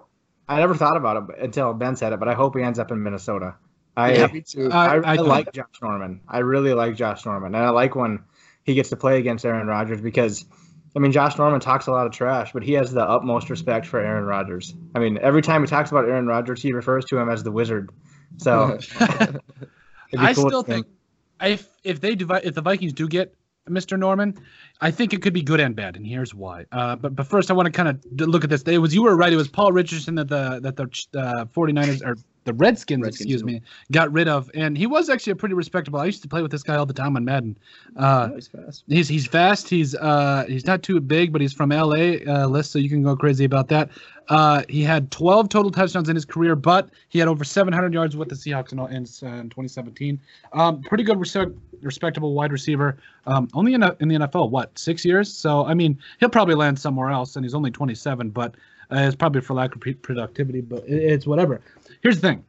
[0.48, 2.90] I never thought about it until Ben said it, but I hope he ends up
[2.92, 3.56] in Minnesota.
[3.96, 4.70] I Yeah, me too.
[4.70, 6.20] I- I, really I like Josh Norman.
[6.28, 8.20] I really like Josh Norman, and I like when
[8.64, 10.44] he gets to play against Aaron Rodgers because,
[10.94, 13.86] I mean, Josh Norman talks a lot of trash, but he has the utmost respect
[13.86, 14.74] for Aaron Rodgers.
[14.94, 17.52] I mean, every time he talks about Aaron Rodgers, he refers to him as the
[17.52, 17.90] Wizard.
[18.38, 20.86] So I cool still think
[21.40, 23.34] if if they do if the Vikings do get
[23.68, 23.98] Mr.
[23.98, 24.36] Norman,
[24.80, 26.66] I think it could be good and bad, and here's why.
[26.72, 28.62] Uh, but but first, I want to kind of look at this.
[28.62, 29.32] It was you were right.
[29.32, 30.84] It was Paul Richardson that the that the
[31.18, 35.32] uh, 49ers or the Redskins, Redskins, excuse me, got rid of, and he was actually
[35.32, 35.98] a pretty respectable.
[35.98, 37.58] I used to play with this guy all the time on Madden.
[37.96, 38.84] Uh, he's fast.
[38.86, 39.68] He's he's fast.
[39.68, 43.02] He's uh he's not too big, but he's from LA uh, list, so you can
[43.02, 43.90] go crazy about that.
[44.28, 48.16] Uh, he had 12 total touchdowns in his career, but he had over 700 yards
[48.16, 50.18] with the Seahawks in, in, in 2017.
[50.52, 52.96] Um, pretty good, respect, respectable wide receiver.
[53.26, 55.32] Um, only in, in the NFL, what six years?
[55.32, 58.54] So I mean, he'll probably land somewhere else, and he's only 27, but
[58.90, 60.60] uh, it's probably for lack of pre- productivity.
[60.60, 61.60] But it, it's whatever.
[62.02, 62.44] Here's the thing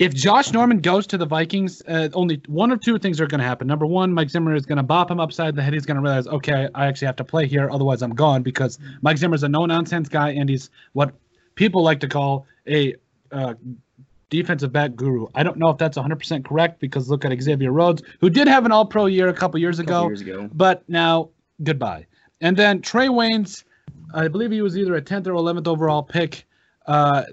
[0.00, 3.38] if Josh Norman goes to the Vikings, uh, only one or two things are going
[3.40, 3.66] to happen.
[3.66, 5.74] Number one, Mike Zimmer is going to bop him upside the head.
[5.74, 8.78] He's going to realize, okay, I actually have to play here, otherwise I'm gone because
[9.02, 11.12] Mike Zimmer's a no-nonsense guy and he's what
[11.54, 12.94] people like to call a
[13.30, 13.52] uh,
[14.30, 15.26] defensive back guru.
[15.34, 18.64] I don't know if that's 100% correct because look at Xavier Rhodes, who did have
[18.64, 20.48] an All-Pro year a couple years A couple ago, years ago.
[20.54, 21.28] but now
[21.62, 22.06] goodbye.
[22.40, 23.64] And then Trey Waynes,
[24.14, 26.46] I believe he was either a 10th or 11th overall pick.
[26.86, 27.24] Uh,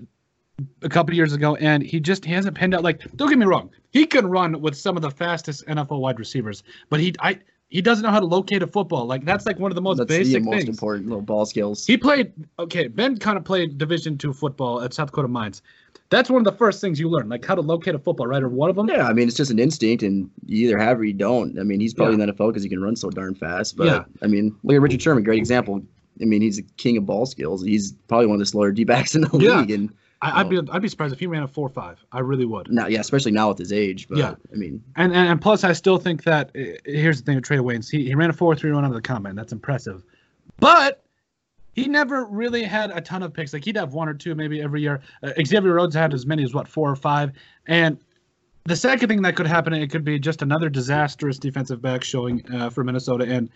[0.81, 2.83] a couple years ago, and he just he hasn't penned out.
[2.83, 6.19] Like, don't get me wrong, he can run with some of the fastest NFL wide
[6.19, 7.39] receivers, but he I
[7.69, 9.05] he doesn't know how to locate a football.
[9.05, 10.69] Like that's like one of the most That's basic the most things.
[10.69, 11.85] important little ball skills.
[11.85, 12.87] He played okay.
[12.87, 15.61] Ben kind of played Division two football at South Dakota Mines.
[16.09, 18.41] That's one of the first things you learn, like how to locate a football, right?
[18.41, 18.87] Or one of them.
[18.87, 21.59] Yeah, I mean it's just an instinct, and you either have or you don't.
[21.59, 23.75] I mean he's probably in the NFL because he can run so darn fast.
[23.77, 24.03] But Yeah.
[24.23, 25.81] I mean, look at Richard Sherman, great example.
[26.21, 27.63] I mean he's a king of ball skills.
[27.63, 29.59] He's probably one of the slower D backs in the Yeah.
[29.59, 32.03] league, and I, I'd be I'd be surprised if he ran a four five.
[32.11, 32.71] I really would.
[32.71, 34.07] now yeah, especially now with his age.
[34.07, 34.35] But Yeah.
[34.51, 37.43] I mean, And, and and plus, I still think that uh, here's the thing with
[37.43, 37.89] Trey Waynes.
[37.89, 39.35] He, he ran a 4 3 run out of the combine.
[39.35, 40.03] That's impressive.
[40.59, 41.03] But
[41.73, 43.53] he never really had a ton of picks.
[43.53, 45.01] Like he'd have one or two maybe every year.
[45.21, 47.31] Uh, Xavier Rhodes had as many as what, four or five.
[47.67, 47.99] And
[48.63, 52.43] the second thing that could happen, it could be just another disastrous defensive back showing
[52.51, 53.25] uh, for Minnesota.
[53.25, 53.51] And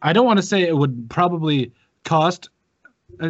[0.00, 1.70] I don't want to say it would probably
[2.04, 2.48] cost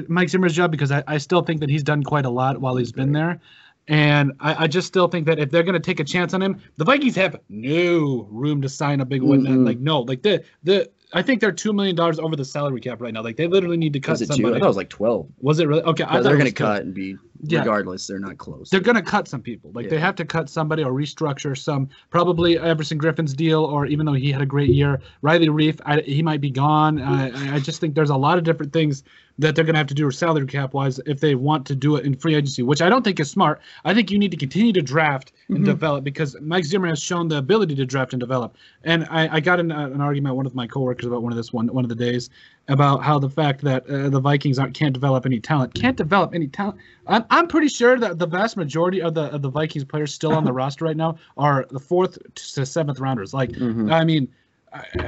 [0.09, 2.77] Mike Zimmer's job because I, I still think that he's done quite a lot while
[2.77, 3.41] he's been there.
[3.89, 6.43] And I, I just still think that if they're going to take a chance on
[6.43, 9.43] him, the Vikings have no room to sign a big win.
[9.43, 9.65] Mhm.
[9.65, 13.01] Like no, like the the I think they're two million dollars over the salary cap
[13.01, 13.23] right now.
[13.23, 14.43] Like they literally need to cut somebody.
[14.43, 14.49] it two?
[14.49, 15.29] I thought it was like twelve.
[15.41, 15.83] Was it really?
[15.83, 17.61] Okay, I they're gonna cut and be Yeah.
[17.61, 18.09] regardless.
[18.09, 18.71] They're not close.
[18.71, 19.71] They're going to cut some people.
[19.73, 21.89] Like they have to cut somebody or restructure some.
[22.11, 26.01] Probably Everson Griffen's deal, or even though he had a great year, Riley Reiff, I,
[26.01, 27.01] he might be gone.
[27.01, 29.05] I, I just think there's a lot of different things
[29.39, 31.75] that they're going to have to do or salary cap wise if they want to
[31.75, 33.61] do it in free agency, which I don't think is smart.
[33.85, 35.65] I think you need to continue to draft and Mhm.
[35.67, 38.57] develop because Mike Zimmer has shown the ability to draft and develop.
[38.85, 41.33] And I, I got in a- an argument with one of my coworkers about one
[41.33, 42.31] of this one one of the days
[42.69, 46.35] about how the fact that uh, the Vikings aren't can't develop any talent, can't develop
[46.35, 46.79] any talent.
[47.07, 50.33] I'm, I'm pretty sure that the vast majority of the of the Vikings players still
[50.33, 53.35] on the roster right now are the fourth to seventh rounders.
[53.35, 53.93] Like, Mhm.
[53.93, 54.29] I mean, uh,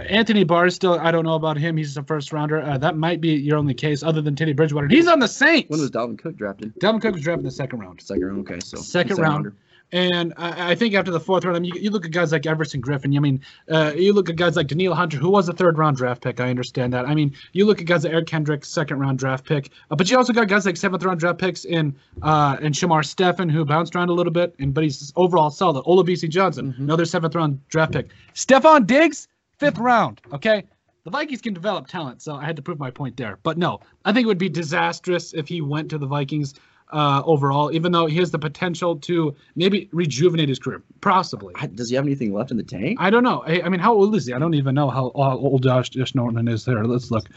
[0.08, 0.98] Anthony Barr still.
[0.98, 1.76] I don't know about him.
[1.76, 2.62] He's a first rounder.
[2.62, 4.88] Uh, that might be your only case, other than Teddy Bridgewater.
[4.88, 5.70] He's on the Saints.
[5.70, 6.74] When was Dalvin Cook drafted?
[6.80, 8.00] Dalvin Cook was drafted in the second round.
[8.00, 8.40] Second round.
[8.50, 9.34] Okay, so Second round.
[9.46, 9.54] rounder.
[9.90, 12.30] And I, I think after the fourth round, I mean, you, you look at guys
[12.30, 13.16] like Everson Griffen.
[13.16, 13.40] I mean,
[13.70, 16.40] uh, you look at guys like Danielle Hunter, who was a third round draft pick.
[16.40, 17.06] I understand that.
[17.06, 19.70] I mean, you look at guys like Eric Kendrick, second round draft pick.
[19.90, 23.02] Uh, but you also got guys like seventh round draft picks in uh, in Shamar
[23.02, 25.82] Stephen, who bounced around a little bit, and but he's overall solid.
[25.86, 26.80] Olabisi Johnson, Mhm.
[26.80, 28.08] another seventh round draft pick.
[28.34, 29.26] Stefon Diggs,
[29.58, 30.20] fifth round.
[30.32, 30.64] Okay.
[31.04, 33.38] The Vikings can develop talent, so I had to prove my point there.
[33.42, 36.54] But no, I think it would be disastrous if he went to the Vikings
[36.92, 41.54] uh, overall, even though he has the potential to maybe rejuvenate his career, possibly.
[41.74, 42.98] Does he have anything left in the tank?
[43.00, 43.42] I don't know.
[43.46, 44.32] I, I mean, how old is he?
[44.34, 46.84] I don't even know how, how old Josh, Josh Norton is there.
[46.84, 47.28] Let's look.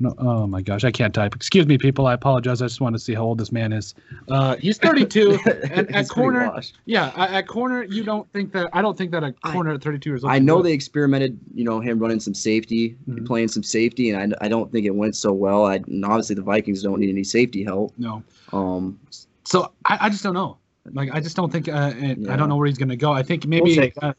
[0.00, 1.36] No, oh my gosh, I can't type.
[1.36, 2.06] Excuse me, people.
[2.08, 2.60] I apologize.
[2.60, 3.94] I just want to see how old this man is.
[4.28, 5.38] Uh, he's 32.
[5.70, 8.68] and He's at corner, yeah, at, at corner, you don't think that.
[8.72, 10.32] I don't think that a corner at 32 years old.
[10.32, 13.26] I know they experimented, you know, him running some safety, Mhm.
[13.26, 15.66] playing some safety, and I, I don't think it went so well.
[15.66, 17.92] I, and obviously, the Vikings don't need any safety help.
[17.98, 18.22] No.
[18.52, 18.98] Um,
[19.44, 20.58] So I, I just don't know.
[20.92, 21.68] Like I just don't think.
[21.68, 22.36] Uh, I Yeah.
[22.36, 23.12] don't know where he's gonna go.
[23.12, 23.92] I think We'll maybe.
[24.02, 24.14] uh,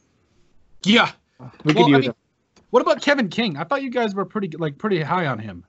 [0.85, 1.11] yeah.
[1.65, 2.13] We Well, could I use mean, him.
[2.73, 3.55] What about Kevin King?
[3.55, 5.63] I thought you guys were pretty like pretty high on him.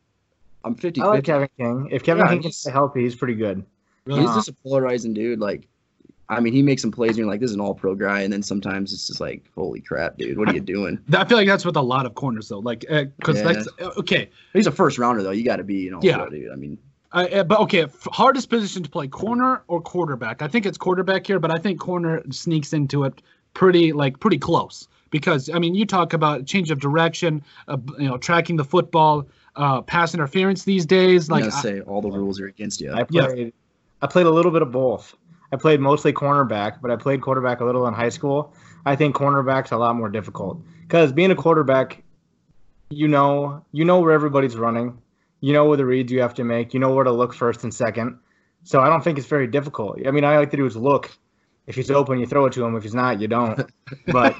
[0.65, 1.89] I'm 50 I like Kevin King.
[1.93, 3.63] If Kevin Yeah, King can he's- stay healthy, he's pretty good.
[4.07, 4.23] Really?
[4.23, 5.39] He's just a polarizing dude.
[5.39, 5.69] Like,
[6.31, 8.23] I mean, he makes some plays, and you're like, this is an all pro guy.
[8.23, 10.99] And then sometimes it's just like, holy crap, dude, what are you doing?
[11.15, 12.61] I feel like that's with a lot of corners though.
[12.61, 12.81] Like
[13.19, 13.53] because Yeah.
[13.53, 14.31] that's uh, okay.
[14.55, 15.31] He's a first rounder, though.
[15.33, 16.25] You got to be, you know, Yeah.
[16.31, 16.51] dude.
[16.51, 16.79] I mean,
[17.13, 20.41] Uh, uh, but okay, f- hardest position to play, corner or quarterback?
[20.41, 23.21] I think it's quarterback here, but I think corner sneaks into it
[23.53, 28.09] pretty like pretty close because I mean you talk about change of direction, uh, you
[28.09, 31.31] know, tracking the football, uh, pass interference these days.
[31.31, 32.91] like, Like I I- say all the rules are against you.
[32.93, 33.27] I Yeah.
[33.29, 33.53] played.
[34.03, 35.15] I played a little bit of both.
[35.53, 38.53] I played mostly cornerback, but I played quarterback a little in high school.
[38.85, 42.03] I think cornerback's a lot more difficult because being a quarterback,
[42.91, 44.99] you know, you know where everybody's running,
[45.41, 47.63] you know where the reads you have to make, you know where to look first
[47.63, 48.19] and second.
[48.65, 50.01] So I don't think it's very difficult.
[50.05, 51.09] I mean, all I like to do is look.
[51.67, 52.77] If he's open, you throw it to him.
[52.77, 53.59] If he's not, you don't.
[54.09, 54.35] But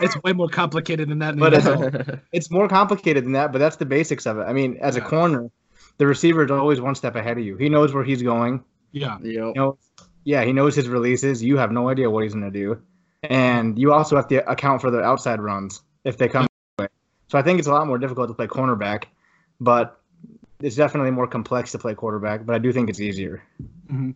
[0.00, 1.36] it's way more complicated than that.
[1.38, 4.42] But it's- it's more complicated than that, but that's the basics of it.
[4.42, 5.50] I mean, as a corner,
[5.98, 7.56] the receiver is always one step ahead of you.
[7.56, 8.64] He knows where he's going.
[8.92, 9.78] yeah, you know, You know,
[10.24, 11.42] yeah, he knows his releases.
[11.42, 12.80] You have no idea what he's going to do,
[13.22, 16.46] and you also have to account for the outside runs if they come.
[16.78, 16.88] your way.
[17.28, 19.04] So I think it's a lot more difficult to play cornerback,
[19.60, 20.00] but
[20.60, 22.46] it's definitely more complex to play quarterback.
[22.46, 23.42] But I do think it's easier.
[23.92, 24.14] Mhm.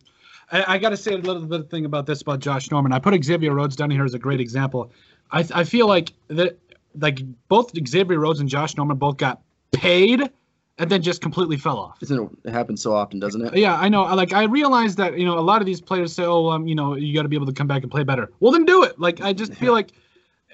[0.51, 2.91] I, I got to say a little bit of thing about this about Josh Norman.
[2.91, 4.91] I put Xavier Rhodes down here as a great example.
[5.31, 6.57] I, I feel like that
[6.99, 10.21] like both Xavier Rhodes and Josh Norman both got paid
[10.77, 11.97] and then just completely fell off.
[12.01, 13.55] Isn't it, it happens so often, doesn't it?
[13.55, 14.03] Yeah, I know.
[14.03, 16.67] I- Like I realize that you know a lot of these players say, "Oh, um,
[16.67, 18.65] you know, you got to be able to come back and play better." Well, then
[18.65, 18.99] do it.
[18.99, 19.91] Like I just feel like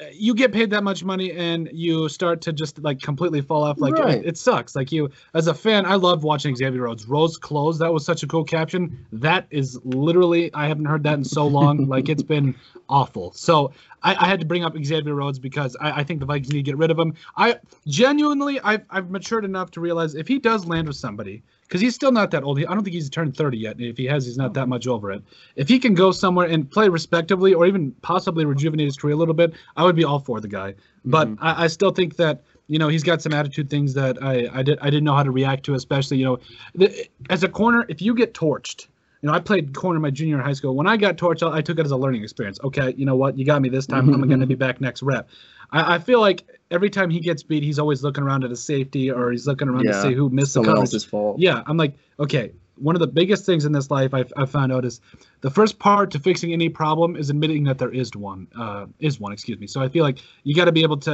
[0.02, 3.64] uh, you get paid that much money and you start to just like completely fall
[3.64, 3.80] off.
[3.80, 4.16] Like Right.
[4.18, 4.76] it, it sucks.
[4.76, 7.08] Like you, as a fan, I love watching Xavier Rhodes.
[7.08, 7.78] Rose clothes.
[7.80, 9.06] That was such a cool caption.
[9.14, 11.86] That is literally I haven't heard that in so long.
[11.88, 12.56] like it's been
[12.90, 13.32] awful.
[13.34, 13.72] So
[14.06, 16.60] I, I had to bring up Xavier Rhodes because I, I think the Vikings need
[16.60, 17.16] to get rid of him.
[17.36, 21.82] I genuinely, I've, I've matured enough to realize if he does land with somebody, because
[21.82, 22.60] he's still not that old.
[22.60, 23.82] I don't think he's turned 30 yet.
[23.82, 25.24] If he has, he's not that much over it.
[25.56, 29.18] If he can go somewhere and play respectively, or even possibly rejuvenate his career a
[29.18, 30.76] little bit, I would be all for the guy.
[31.04, 31.38] But Mhm.
[31.42, 34.62] I, I still think that you know he's got some attitude things that I I
[34.62, 36.40] did I didn't know how to react to, especially you know
[36.76, 37.86] the, as a corner.
[37.90, 38.88] If you get torched,
[39.26, 40.76] you know I played corner my junior in high school.
[40.76, 42.60] When I got torched, I, took it as a learning experience.
[42.64, 44.08] Okay, you know what, you got me this time.
[44.14, 45.28] I'm going to be back next rep.
[45.72, 48.56] I, I feel like every time he gets beat, he's always looking around at a
[48.56, 50.82] safety or he's looking around to see who missed the coverage.
[50.82, 51.40] else's fault.
[51.40, 54.72] Yeah, I'm like, okay, one of the biggest things in this life I've, I've found
[54.72, 55.02] out is
[55.42, 58.48] the first part to fixing any problem is admitting that there is one.
[58.56, 59.66] Uh, is one, excuse me.
[59.66, 61.12] So I feel like you got to be able to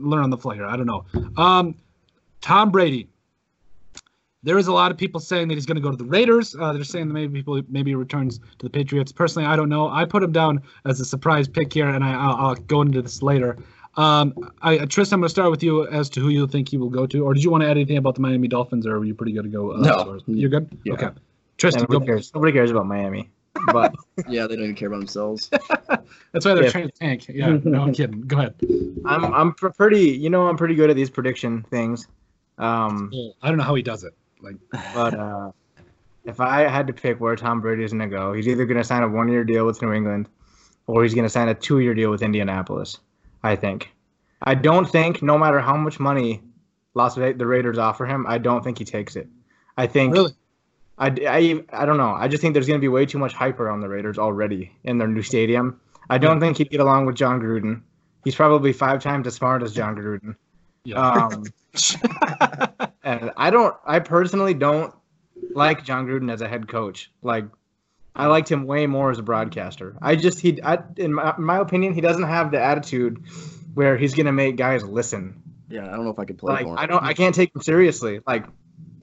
[0.00, 0.66] learn on the fly here.
[0.66, 1.04] I don't know.
[1.36, 1.76] Um,
[2.40, 3.10] Tom Brady.
[4.44, 6.54] There is a lot of people saying that he's going to go to the Raiders.
[6.54, 9.10] Uh, they're saying that maybe people maybe he returns to the Patriots.
[9.10, 9.88] Personally, I don't know.
[9.88, 13.00] I put him down as a surprise pick here, and I, I'll, I'll go into
[13.02, 13.56] this later.
[13.96, 16.76] Um, I, Tristin, I'm going to start with you as to who you think he
[16.76, 18.96] will go to, or did you want to add anything about the Miami Dolphins, or
[18.98, 19.72] are you pretty good to go?
[19.72, 19.94] Uh, No.
[19.98, 20.68] as far as- you're good.
[20.84, 20.94] Yeah.
[20.94, 21.08] Okay,
[21.58, 22.04] Tristin, Nobody go.
[22.06, 22.32] cares.
[22.34, 23.30] Nobody cares about Miami.
[23.72, 23.94] But
[24.28, 25.48] Yeah, they don't even care about themselves.
[26.32, 26.70] That's why they're Yeah.
[26.70, 27.28] trying to tank.
[27.28, 28.22] Yeah, no, I'm kidding.
[28.26, 28.54] Go ahead.
[29.06, 30.10] I'm I'm pr- pretty.
[30.10, 32.08] You know, I'm pretty good at these prediction things.
[32.58, 34.12] Um, I don't know how he does it.
[34.40, 34.56] Like,
[34.94, 35.52] but uh,
[36.24, 38.78] if I had to pick where Tom Brady is going to go, he's either going
[38.78, 40.28] to sign a one-year deal with New England,
[40.86, 42.98] or he's going to sign a two-year deal with Indianapolis.
[43.42, 43.92] I think.
[44.42, 46.42] I don't think, no matter how much money
[46.94, 49.28] Las Vegas, the Raiders offer him, I don't think he takes it.
[49.76, 50.14] I think.
[50.14, 50.32] really?
[50.96, 52.14] I, I, I don't know.
[52.14, 54.72] I just think there's going to be way too much hype around the Raiders already
[54.84, 55.80] in their new stadium.
[56.08, 57.82] I don't think he'd get along with Jon Gruden.
[58.24, 60.36] He's probably five times as smart as Jon Gruden.
[60.84, 61.00] Yeah.
[61.00, 61.44] Um,
[63.04, 63.74] and I don't.
[63.84, 64.94] I personally don't
[65.50, 67.10] like Jon Gruden as a head coach.
[67.22, 67.44] Like,
[68.14, 69.96] I liked him way more as a broadcaster.
[70.00, 73.22] I just he, I, in, my, in my opinion, he doesn't have the attitude
[73.74, 75.42] where he's going to make guys listen.
[75.68, 76.78] Yeah, I don't know if I could play Like, for him.
[76.78, 77.04] I don't.
[77.04, 78.20] I can't take him seriously.
[78.26, 78.46] Like,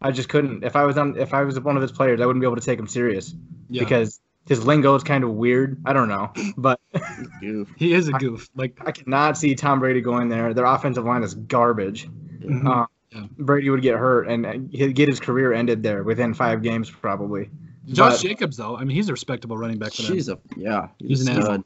[0.01, 0.63] I just couldn't.
[0.63, 2.57] If I was on, if I was one of his players, I wouldn't be able
[2.57, 3.33] to take him serious
[3.69, 3.83] yeah.
[3.83, 5.81] because his lingo is kind of weird.
[5.85, 6.79] I don't know, but
[7.77, 8.49] he is a goof.
[8.55, 10.53] Like, I could not see Tom Brady going there.
[10.53, 12.07] Their offensive line is garbage.
[12.39, 12.65] mhm.
[12.65, 13.25] Uh, Yeah.
[13.37, 17.49] Brady would get hurt and he'd get his career ended there within five games, probably.
[17.87, 20.13] Josh but- Jacobs, though, I mean, he's a respectable running back for them.
[20.15, 20.87] She's a yeah.
[20.99, 21.65] He's an a animal.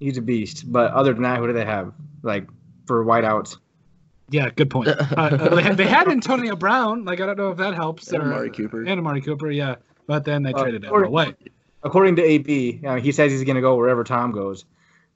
[0.00, 0.70] He's a beast.
[0.70, 1.92] But other than that, who do they have?
[2.22, 2.48] Like
[2.86, 3.56] for wideouts?
[4.30, 4.88] Yeah, good point.
[4.98, 7.04] Uh, uh, they, had, they had Antonio Brown.
[7.04, 8.10] Like, I don't know if that helps.
[8.12, 8.80] And or- Amari Cooper.
[8.82, 9.76] And Amari Cooper, yeah.
[10.06, 11.34] But then they Uh, traded him away.
[11.82, 14.64] According to AP, you know, he says he's going to go wherever Tom goes.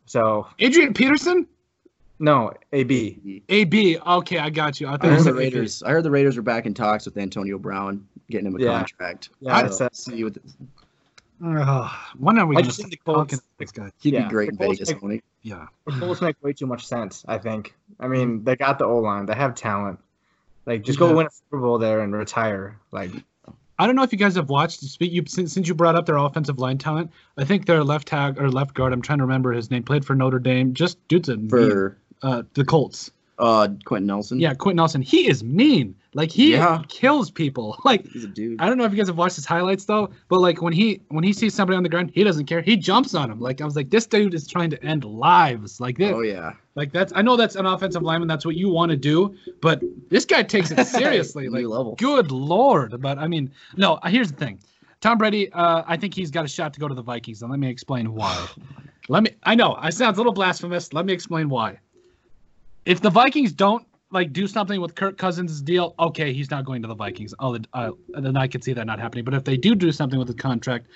[0.06, 1.46] So Adrian Peterson?
[2.18, 3.42] No, AB.
[3.48, 3.98] AB.
[3.98, 4.86] Okay, I got you.
[4.88, 5.82] I I heard the said Raiders.
[5.82, 8.78] I heard the Raiders were back in talks with Antonio Brown, getting him a Yeah.
[8.78, 9.30] contract.
[9.40, 10.36] Yeah, I- that's, uh, See what
[11.44, 11.88] Uh,
[12.18, 13.90] when are we I going just to think the talk Colts- to this guy?
[14.00, 14.24] he'd Yeah.
[14.24, 15.22] be great in The Colts Vegas, make- Tony.
[15.42, 15.66] Yeah.
[15.86, 17.24] the Colts make way too much sense.
[17.28, 17.74] I think.
[18.00, 19.26] I mean, they got the O line.
[19.26, 20.00] They have talent.
[20.66, 22.76] Like, just go win a Super Bowl there and retire.
[22.92, 23.12] Like,
[23.78, 24.82] I don't know if you guys have watched.
[25.00, 27.10] You since, since you brought up their offensive line talent.
[27.38, 28.92] I think their left tag or left guard.
[28.92, 29.84] I'm trying to remember his name.
[29.84, 30.74] Played for Notre Dame.
[30.74, 33.10] Just dude's a mean- For uh, the Colts.
[33.38, 34.40] uh Quenton Nelson.
[34.40, 35.02] Yeah, Quenton Nelson.
[35.02, 35.94] He is mean.
[36.14, 36.82] Like he Yeah.
[36.88, 37.76] kills people.
[37.84, 38.60] Like He's a dude.
[38.60, 41.00] I don't know if you guys have watched his highlights though, but like when he
[41.08, 42.60] when he sees somebody on the ground, he doesn't care.
[42.60, 43.38] He jumps on him.
[43.40, 45.80] Like I was like, this dude is trying to end lives.
[45.80, 46.12] Like this.
[46.12, 46.52] Oh yeah.
[46.74, 48.26] Like that's I know that's an offensive lineman.
[48.26, 51.44] That's what you want to do, but this guy takes it seriously.
[51.48, 51.94] New like level.
[51.96, 53.00] good lord.
[53.00, 53.94] But I mean, no.
[54.02, 54.58] uh, Here's the thing.
[55.00, 55.52] Tom Brady.
[55.52, 57.68] Uh, I think he's got a shot to go to the Vikings, and let me
[57.68, 58.48] explain why.
[59.08, 59.30] let me.
[59.44, 60.92] I know I sounds a little blasphemous.
[60.92, 61.78] Let me explain why.
[62.88, 66.80] If the Vikings don't like do something with Kirk Cousins' deal, okay, he's not going
[66.80, 67.34] to the Vikings.
[67.38, 67.58] Oh,
[68.14, 69.26] then I could see that not happening.
[69.26, 70.86] But if they do do something with the contract,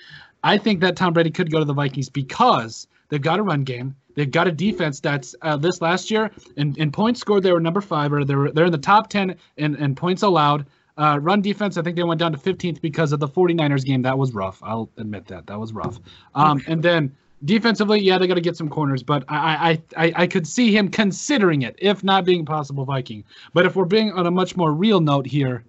[0.43, 3.63] I think that Tom Brady could go to the Vikings because they've got a run
[3.63, 3.95] game.
[4.15, 7.59] They've got a defense that's uh, this last year in, in points scored they were
[7.59, 10.65] number five or they're they're in the top ten in, in points allowed.
[10.97, 14.03] Uh, run defense, I think they went down to 15th because of the 49ers game.
[14.03, 14.61] That was rough.
[14.63, 15.47] I'll admit that.
[15.47, 15.99] That was rough.
[16.35, 17.15] Um, and then
[17.45, 20.75] defensively, yeah, they got to get some corners, but I, I I I could see
[20.75, 23.23] him considering it, if not being possible Viking.
[23.53, 25.63] But if we're being on a much more real note here,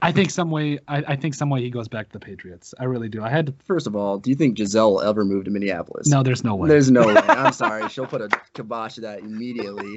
[0.00, 2.74] I think some way I, I think some way he goes back to the Patriots.
[2.80, 3.22] I really do.
[3.22, 6.08] I had to, First of all, do you think Gisele will ever move to Minneapolis?
[6.08, 6.68] no, there's no way.
[6.68, 7.14] There's no way.
[7.28, 7.88] I'm sorry.
[7.88, 9.96] She'll put a kibosh to that immediately.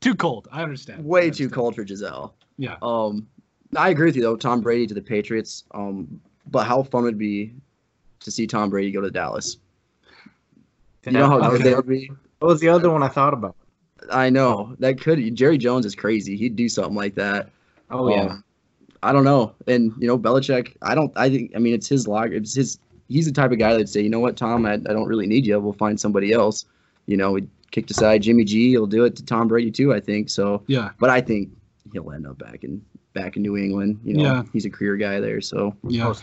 [0.00, 0.48] too cold.
[0.50, 1.00] I understand.
[1.00, 2.34] I Way too cold for Gisele.
[2.56, 2.76] Yeah.
[2.80, 3.28] Um,
[3.76, 4.36] I agree with you though.
[4.36, 5.64] Tom Brady to the Patriots.
[5.74, 7.54] Um, but how fun would it be
[8.20, 9.58] to see Tom Brady go to Dallas?
[11.06, 11.70] You know how good Okay.
[11.70, 12.10] that would be.
[12.38, 13.56] What was the other one I thought about?
[14.12, 15.34] I know that could.
[15.34, 16.36] Jerry Jones is crazy.
[16.36, 17.50] He'd do something like that.
[17.90, 18.22] Oh yeah.
[18.26, 18.44] Um,
[19.02, 19.54] I don't know.
[19.66, 20.76] And you know, Belichick.
[20.82, 21.12] I don't.
[21.16, 21.52] I think.
[21.54, 22.32] I mean, it's his log.
[22.32, 22.78] It's his.
[23.08, 25.26] He's the type of guy that'd say, you know what, Tom, I, I don't really
[25.26, 25.60] need you.
[25.60, 26.64] We'll find somebody else.
[27.06, 28.70] You know, we kicked aside Jimmy G.
[28.70, 29.92] He'll do it to Tom Brady too.
[29.92, 30.62] I think so.
[30.68, 30.88] Yeah.
[30.98, 31.50] But I think
[31.92, 32.82] he'll end up back in
[33.12, 34.00] back in New England.
[34.04, 34.42] You know, Yeah.
[34.54, 35.42] he's a career guy there.
[35.42, 36.14] So Yeah.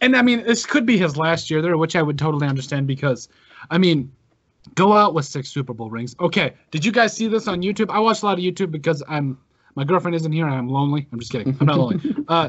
[0.00, 2.86] And I mean, this could be his last year there, which I would totally understand
[2.86, 3.28] because,
[3.70, 4.10] I mean,
[4.74, 6.14] go out with six Super Bowl rings.
[6.20, 6.54] Okay.
[6.70, 7.90] Did you guys see this on YouTube?
[7.90, 9.38] I watch a lot of YouTube because I'm
[9.76, 11.06] my girlfriend isn't here and I'm lonely.
[11.12, 11.56] I'm just kidding.
[11.60, 12.16] I'm not lonely.
[12.28, 12.48] Uh,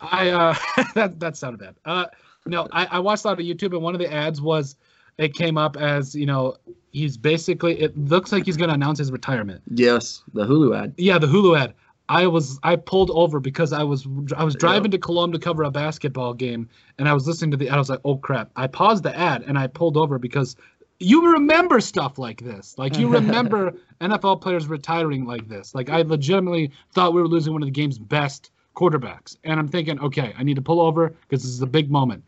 [0.00, 0.54] I uh,
[0.94, 1.76] that that sounded bad.
[1.84, 2.06] Uh,
[2.44, 4.76] no, I, I watched a lot of YouTube and one of the ads was
[5.18, 6.56] it came up as you know
[6.90, 9.62] he's basically it looks like he's going to announce his retirement.
[9.70, 10.94] yes, the Hulu ad.
[10.96, 11.74] Yeah, the Hulu ad.
[12.08, 15.64] I was I pulled over because I was I was driving to Colome to cover
[15.64, 17.70] a basketball game, and I was listening to the.
[17.70, 18.50] I was like, oh crap!
[18.56, 20.56] I paused the ad and I pulled over because
[21.00, 22.78] you remember stuff like this.
[22.78, 25.74] Like you remember NFL players retiring like this.
[25.74, 29.68] Like I legitimately thought we were losing one of the game's best quarterbacks, and I'm
[29.68, 32.22] thinking, okay, I need to pull over because this is a big moment.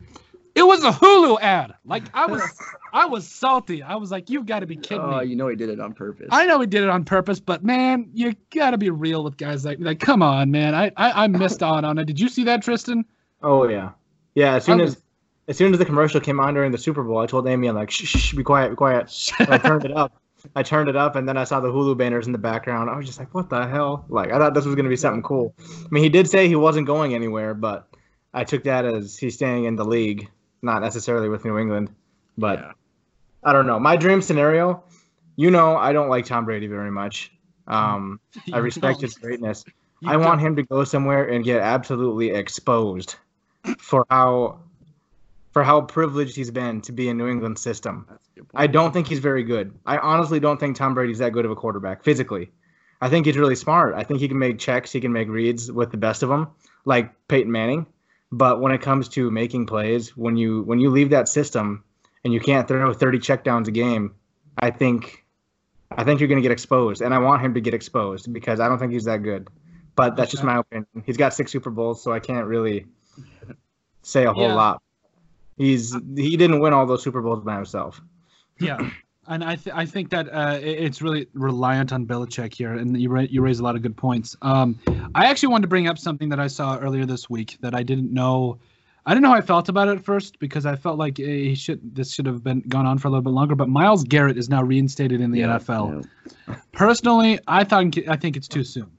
[0.59, 1.73] It was a Hulu ad.
[1.85, 2.41] Like I was,
[2.93, 3.81] I was salty.
[3.81, 5.27] I was like, you've got to be kidding Oh, me.
[5.27, 6.27] you know he did it on purpose.
[6.31, 9.37] I know he did it on purpose, but man, you got to be real with
[9.37, 9.99] guys like like.
[10.01, 10.75] Come on, man.
[10.75, 12.05] I I, I missed out on it.
[12.05, 13.05] Did you see that, Tristin?
[13.41, 13.91] Oh yeah,
[14.35, 14.55] yeah.
[14.55, 15.01] As soon I as
[15.47, 17.75] as soon as the commercial came on during the Super Bowl, I told Amy, I'm
[17.75, 19.09] like, shh, shh, shh be quiet, be quiet.
[19.09, 20.13] So I turned it up.
[20.55, 22.89] I turned it up, and then I saw the Hulu banners in the background.
[22.89, 24.05] I was just like, what the hell?
[24.09, 25.53] Like, I thought this was gonna be something cool.
[25.59, 27.87] I mean, he did say he wasn't going anywhere, but
[28.33, 30.29] I took that as he's staying in the league,
[30.61, 31.89] not necessarily with New England.
[32.37, 32.71] But Yeah.
[33.43, 33.79] I don't know.
[33.79, 34.83] My dream scenario,
[35.35, 37.31] you know, I don't like Tom Brady very much.
[37.67, 38.19] Um,
[38.53, 39.01] I respect don't.
[39.03, 39.63] his greatness.
[40.01, 40.47] You I want don't.
[40.47, 43.15] him to go somewhere and get absolutely exposed
[43.77, 44.59] for how
[45.51, 48.05] for how privileged he's been to be in New England system.
[48.09, 49.73] That's a good I don't think he's very good.
[49.85, 52.51] I honestly don't think Tom Brady's that good of a quarterback physically.
[53.01, 53.95] I think he's really smart.
[53.95, 56.49] I think he can make checks, he can make reads with the best of them,
[56.85, 57.85] like Peyton Manning.
[58.31, 61.83] But when it comes to making plays, when you when you leave that system
[62.23, 64.13] and you can't throw 30 checkdowns a game,
[64.57, 65.25] I think
[65.91, 68.59] I think you're going to get exposed, and I want him to get exposed because
[68.59, 69.47] I don't think he's that good.
[69.95, 70.87] But that's just my opinion.
[71.05, 72.85] He's got six Super Bowls, so I can't really
[74.03, 74.53] say a whole Yeah.
[74.55, 74.83] lot.
[75.57, 77.99] He's he didn't win all those Super Bowls by himself.
[78.59, 78.89] Yeah,
[79.29, 83.09] and I th- I think that uh, it's really reliant on Belichick here, and you
[83.09, 84.35] ra- you raise a lot of good points.
[84.41, 84.77] Um,
[85.15, 87.83] I actually wanted to bring up something that I saw earlier this week that I
[87.83, 88.59] didn't know.
[89.05, 91.23] I didn't know how I felt about it at first because I felt like eh,
[91.23, 93.55] he should this should have been gone on for a little bit longer.
[93.55, 96.05] But Myles Garrett is now reinstated in the Yeah, NFL.
[96.47, 96.55] yeah.
[96.73, 98.91] Personally, I thought I think it's too soon.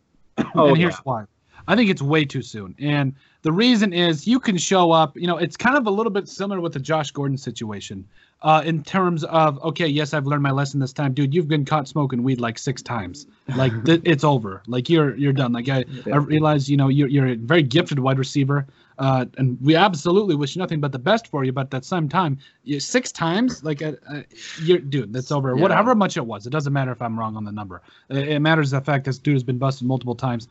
[0.55, 1.01] Oh, and here's yeah.
[1.05, 1.25] why.
[1.69, 2.75] I think it's way too soon.
[2.79, 6.13] And the reason is you can show up, you know, it's kind of a little
[6.13, 8.07] bit similar with the Josh Gordon situation.
[8.43, 11.35] Uh, in terms of, okay, yes, I've learned my lesson this time, dude.
[11.35, 13.27] You've been caught smoking weed like six times.
[13.55, 14.63] Like th- it's over.
[14.67, 15.53] Like you're you're done.
[15.53, 18.67] Like I, I realize, you know, you're you're a very gifted wide receiver,
[18.99, 21.53] uh, and we absolutely wish nothing but the best for you.
[21.53, 24.23] But at the same time, you, six times, like, uh, uh,
[24.63, 25.55] you're dude, that's over.
[25.55, 25.61] Yeah.
[25.61, 27.83] Whatever much it was, it doesn't matter if I'm wrong on the number.
[28.09, 30.49] It, it matters the fact this dude has been busted multiple times.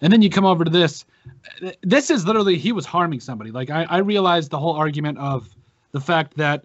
[0.00, 1.04] And then you come over to this.
[1.82, 3.50] This is literally he was harming somebody.
[3.50, 5.48] Like I, I realized the whole argument of
[5.92, 6.64] the fact that,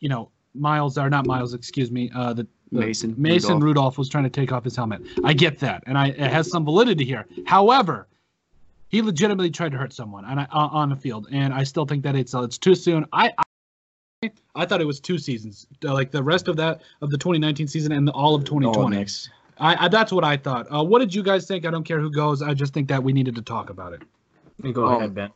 [0.00, 3.62] you know, Myles or not Myles, excuse me, uh, the, the Mason Mason Rudolph.
[3.62, 3.98] Rudolph.
[3.98, 5.02] was trying to take off his helmet.
[5.24, 7.26] I get that, and I it has some validity here.
[7.46, 8.08] However,
[8.88, 11.86] he legitimately tried to hurt someone and I, on on the field, and I still
[11.86, 13.06] think that it's uh, it's too soon.
[13.12, 13.32] I.
[13.38, 13.42] I
[14.56, 17.68] I thought it was two seasons, uh, like the rest of that of the 2019
[17.68, 18.76] season and the, all of 2020.
[18.76, 19.30] Oh, next.
[19.60, 20.66] I, I that's what I thought.
[20.72, 21.66] Uh, what did you guys think?
[21.66, 22.42] I don't care who goes.
[22.42, 24.02] I just think that we needed to talk about it.
[24.62, 25.30] You go Um, ahead, Ben.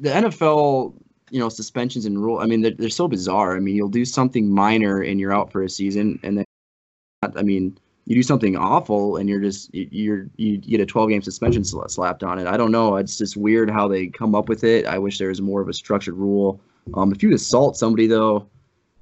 [0.00, 0.94] the NFL,
[1.30, 2.38] you know, suspensions and rule.
[2.38, 3.56] I mean, they're, they're so bizarre.
[3.56, 6.44] I mean, you'll do something minor and you're out for a season, and then,
[7.36, 11.10] I mean, you do something awful and you're just you- you're you get a 12
[11.10, 12.46] game suspension sla- slapped on it.
[12.46, 12.96] I don't know.
[12.96, 14.86] It's just weird how they come up with it.
[14.86, 16.58] I wish there was more of a structured rule.
[16.94, 18.48] Um, if you assault somebody though,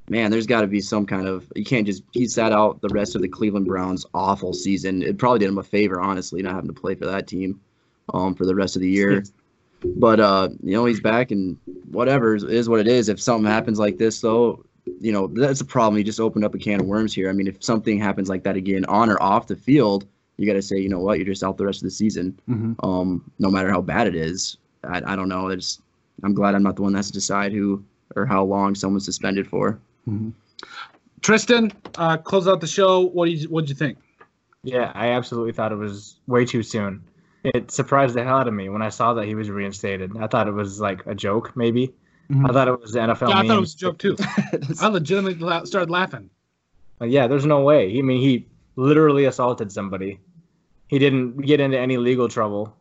[0.09, 2.89] man, there's got to be some kind of you can't just he sat out the
[2.89, 5.03] rest of the Cleveland Browns awful season.
[5.03, 7.61] It probably did him a favor, honestly, not having to play for that team
[8.15, 9.25] um, for the rest of the year.
[9.85, 11.59] But uh, you know, he's back and
[11.91, 13.09] whatever is, what it is.
[13.09, 14.65] If something happens like this, though,
[15.01, 15.99] you know, that's a problem.
[15.99, 17.29] You just opened up a can of worms here.
[17.29, 20.55] I mean, if something happens like that again on or off the field, you got
[20.55, 22.39] to say, you know what, you're just out the rest of the season.
[22.49, 22.85] Mm-hmm.
[22.85, 24.57] Um, no matter how bad it is.
[24.85, 25.49] I, I don't know.
[25.49, 25.81] It's
[26.23, 27.85] I'm glad I'm not the one that has to decide who
[28.15, 29.79] or how long someone's suspended for.
[31.21, 33.01] Tristin, uh, close out the show.
[33.01, 33.99] What do you what did you think?
[34.63, 37.03] Yeah, I absolutely thought it was way too soon.
[37.45, 40.17] It surprised the hell out of me when I saw that he was reinstated.
[40.19, 41.95] I thought it was like a joke, maybe.
[42.31, 42.49] Mhm.
[42.49, 43.29] I thought it was the NFL.
[43.29, 44.17] Yeah, I thought it was a joke too.
[44.81, 46.29] I legitimately la- started laughing.
[46.99, 47.97] Like, yeah, there's no way.
[47.97, 50.19] I mean, he literally assaulted somebody.
[50.89, 52.75] He didn't get into any legal trouble.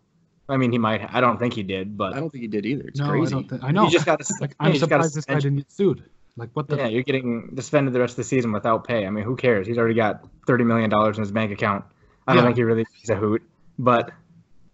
[0.47, 1.07] I mean, he might.
[1.13, 2.88] I don't think he did, but I don't think he did either.
[2.88, 3.28] It's no, crazy.
[3.28, 3.63] I don't think.
[3.63, 3.86] I know.
[3.86, 5.71] He just got a, like, I'm he just got a surprised this guy didn't get
[5.71, 6.03] sued.
[6.38, 6.76] Like what the?
[6.78, 9.06] Yeah, you're getting suspended the rest of the season without pay.
[9.06, 9.66] I mean, who cares?
[9.68, 11.86] He's already got thirty million dollars in his bank account.
[12.28, 12.48] I don't Yeah.
[12.50, 13.42] think he really needs a hoot.
[13.80, 14.12] But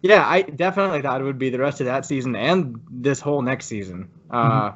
[0.02, 3.42] yeah, I definitely thought it would be the rest of that season and this whole
[3.44, 4.10] next season.
[4.32, 4.72] Uh,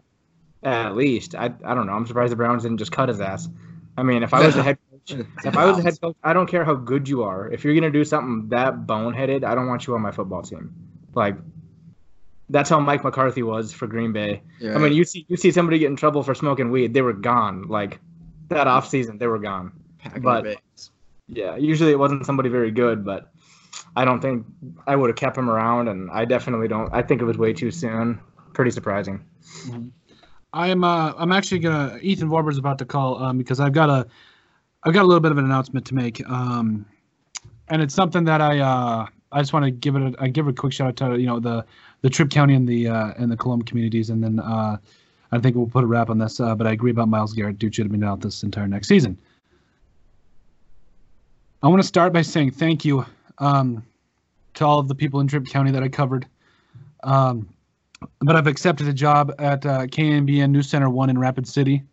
[0.64, 1.94] at least I I don't know.
[1.94, 3.50] I'm surprised the Browns didn't just cut his ass.
[3.98, 6.34] I mean, if I was the head coach, if I was the head coach, I
[6.34, 7.50] don't care how good you are.
[7.50, 10.74] If you're gonna do something that boneheaded, I don't want you on my football team.
[11.16, 11.36] Like.
[12.50, 14.42] That's how Mike McCarthy was for Green Bay.
[14.60, 14.76] Yeah.
[14.76, 17.14] I mean, you see you see somebody get in trouble for smoking weed, they were
[17.14, 17.64] gone.
[17.68, 18.00] Like
[18.50, 19.72] that off season, they were gone.
[19.98, 20.46] Packing but-
[21.28, 23.32] Yeah, usually it wasn't somebody very good, but
[23.96, 24.46] I don't think
[24.86, 26.94] I would have kept him around, and I definitely don't.
[26.94, 28.20] I think it was way too soon.
[28.54, 29.26] Pretty surprising.
[30.54, 34.06] I'm uh I'm actually gonna Ethan Vorber's about to call um because I've got a
[34.84, 36.86] I've got a little bit of an announcement to make um
[37.68, 40.48] and it's something that I uh I just want to give it a I give
[40.48, 41.66] a quick shout out to you know the
[42.02, 44.78] the Tripp County and the uh, and the Colome communities, and then uh,
[45.32, 46.40] I think we'll put a wrap on this.
[46.40, 47.60] Uh, but I agree about Myles Garrett.
[47.60, 49.18] Dude should have been out this entire next season.
[51.64, 53.06] I want to start by saying thank you
[53.40, 53.84] um,
[54.54, 56.28] to all of the people in Tripp County that I covered.
[57.04, 57.50] Um,
[58.20, 61.84] but I've accepted a job at uh, KNBN News Center One in Rapid City.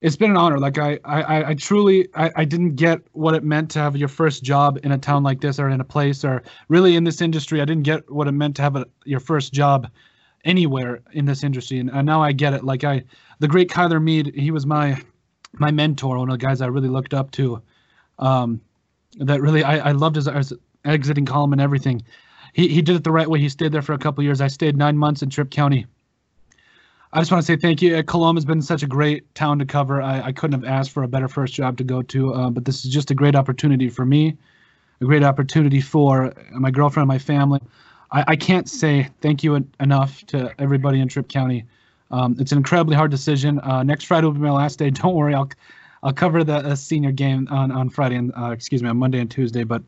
[0.00, 0.58] It's been an honor.
[0.58, 4.08] Like I, I, I truly, I, I didn't get what it meant to have your
[4.08, 7.20] first job in a town like this, or in a place, or really in this
[7.20, 7.60] industry.
[7.60, 9.90] I didn't get what it meant to have a, your first job
[10.44, 12.62] anywhere in this industry, and, and now I get it.
[12.62, 13.04] Like I,
[13.38, 15.00] the great Kyler Mead, he was my,
[15.54, 17.62] my mentor, one of the guys I really looked up to.
[18.18, 18.60] Um,
[19.18, 20.52] that really, I, I loved his, his
[20.84, 22.02] exiting column and everything
[22.56, 23.38] he, he did it the right way.
[23.38, 24.40] He stayed there for a couple years.
[24.40, 25.86] I stayed nine months in Tripp County.
[27.16, 27.94] I just want to say thank you.
[28.02, 30.02] Colome has been such a great town to cover.
[30.02, 32.66] I, I couldn't have asked for a better first job to go to, uh, but
[32.66, 34.36] this is just a great opportunity for me,
[35.00, 37.60] a great opportunity for my girlfriend my family.
[38.12, 41.64] I, I can't say thank you enough to everybody in Tripp County.
[42.10, 43.60] Um, it's an incredibly hard decision.
[43.60, 44.90] Uh, next Friday will be my last day.
[45.02, 45.48] Don't worry, I'll
[46.02, 49.20] I'll cover the uh, senior game on on Friday and uh, excuse me on Monday
[49.20, 49.64] and Tuesday.
[49.64, 49.82] But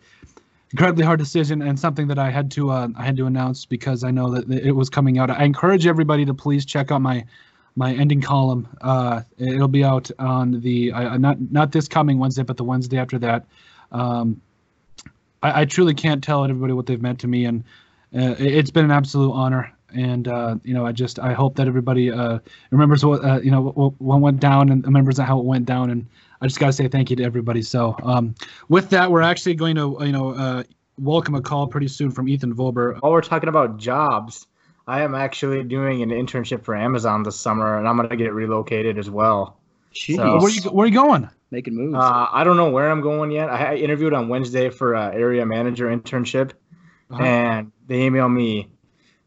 [0.72, 4.04] incredibly hard decision and something that I had to uh, I had to announce because
[4.04, 5.30] I know that it was coming out.
[5.30, 7.24] I encourage everybody to please check out my
[7.76, 8.68] my ending column.
[8.80, 12.98] Uh, it'll be out on the uh, not not this coming Wednesday, but the Wednesday
[12.98, 13.46] after that.
[13.92, 14.40] Um,
[15.42, 17.64] I, I, truly can't tell everybody what they've meant to me, and
[18.14, 19.72] uh, it's been an absolute honor.
[19.94, 22.40] And uh, you know, I just I hope that everybody uh,
[22.70, 26.06] remembers what you know what, what went down and remembers how it went down and
[26.40, 27.62] I just got to say thank you to everybody.
[27.62, 28.34] So um,
[28.68, 30.62] with that, we're actually going to you know uh,
[30.98, 33.00] welcome a call pretty soon from Ethan Volber.
[33.00, 34.46] While we're talking about jobs,
[34.86, 38.32] I am actually doing an internship for Amazon this summer, and I'm going to get
[38.32, 39.58] relocated as well.
[39.92, 41.28] So, where you where are you going?
[41.50, 41.96] Making moves.
[41.96, 43.48] Uh, I don't know where I'm going yet.
[43.48, 46.52] I, I interviewed on Wednesday for a area manager internship,
[47.10, 47.22] uh-huh.
[47.22, 48.68] and they emailed me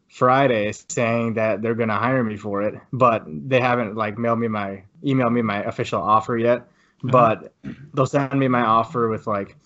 [0.08, 4.38] Friday saying that they're going to hire me for it, but they haven't like mailed
[4.38, 6.68] me my email me my official offer yet.
[7.04, 7.36] Uh-huh.
[7.62, 9.56] but they'll send me my offer with like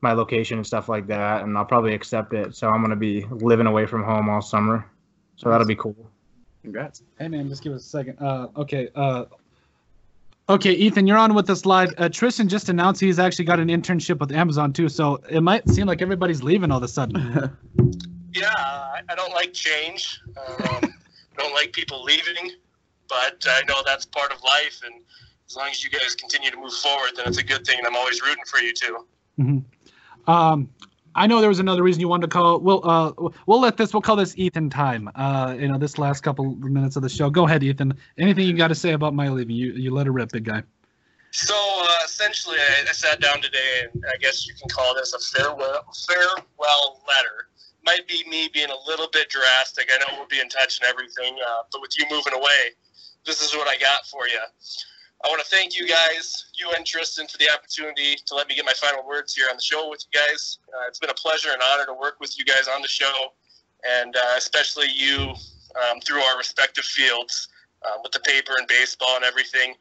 [0.00, 2.54] my location and stuff like that, and I'll probably accept it.
[2.54, 4.86] So I'm gonna be living away from home all summer,
[5.36, 5.96] so that'll be cool.
[6.62, 7.02] Congrats.
[7.18, 8.18] Hey man, just give us a second.
[8.20, 8.88] Uh, okay.
[8.94, 9.24] Uh,
[10.48, 11.90] okay, Ethan, you're on with us live.
[11.98, 15.68] Uh, Tristin just announced he's actually got an internship with Amazon too, so it might
[15.68, 17.16] seem like everybody's leaving all of a sudden.
[18.34, 20.20] yeah, I don't like change.
[20.36, 20.94] Um,
[21.38, 22.52] don't like people leaving,
[23.08, 25.02] but I know that's part of life, and
[25.48, 27.86] as long as you guys continue to move forward, then it's a good thing, and
[27.86, 29.06] I'm always rooting for you too.
[29.38, 30.30] Mm-hmm.
[30.30, 30.68] Um,
[31.14, 32.60] I know there was another reason you wanted to call.
[32.60, 33.12] We'll uh,
[33.46, 33.92] we'll let this.
[33.92, 35.10] We'll call this Ethan time.
[35.14, 37.30] Uh, you know, this last couple minutes of the show.
[37.30, 37.94] Go ahead, Ethan.
[38.18, 39.56] Anything you got to say about my leaving?
[39.56, 40.62] You you let it rip, big guy.
[41.30, 45.12] So uh, essentially, I, I, sat down today, and I guess you can call this
[45.12, 47.48] a farewell farewell letter.
[47.84, 49.90] Might be me being a little bit drastic.
[49.92, 52.72] I know we'll be in touch and everything, uh, but with you moving away,
[53.24, 54.40] this is what I got for you.
[55.24, 58.54] I want to thank you guys, you and Tristin, for the opportunity to let me
[58.54, 60.58] get my final words here on the show with you guys.
[60.68, 63.32] Uh, it's been a pleasure and honor to work with you guys on the show,
[63.84, 65.34] and uh, especially you
[65.90, 67.48] um, through our respective fields
[67.84, 69.74] uh, with the paper and baseball and everything.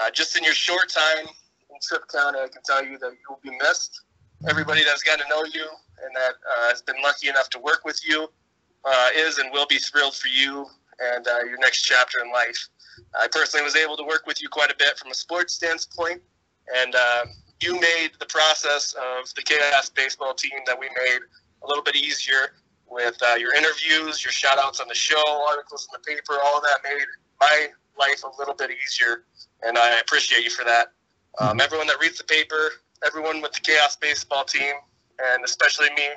[0.00, 3.26] Uh, just in your short time in Tripp County, I can tell you that you
[3.28, 4.04] will be missed.
[4.48, 5.68] Everybody that's got to know you
[6.02, 8.26] and that uh, has been lucky enough to work with you
[9.14, 10.64] is and will be thrilled for you
[11.00, 12.68] and your next chapter in life.
[13.18, 16.22] I personally was able to work with you quite a bit from a sports standpoint,
[16.76, 17.24] and uh,
[17.60, 21.20] you made the process of the Chaos baseball team that we made
[21.62, 22.54] a little bit easier
[22.88, 26.60] with uh, your interviews, your shout outs on the show, articles in the paper, all
[26.60, 27.06] that made
[27.40, 27.68] my
[27.98, 29.24] life a little bit easier,
[29.62, 30.92] and I appreciate you for that.
[31.38, 31.60] Um, mm-hmm.
[31.60, 32.70] everyone that reads the paper,
[33.04, 34.72] everyone with the Chaos baseball team,
[35.18, 36.08] and especially me,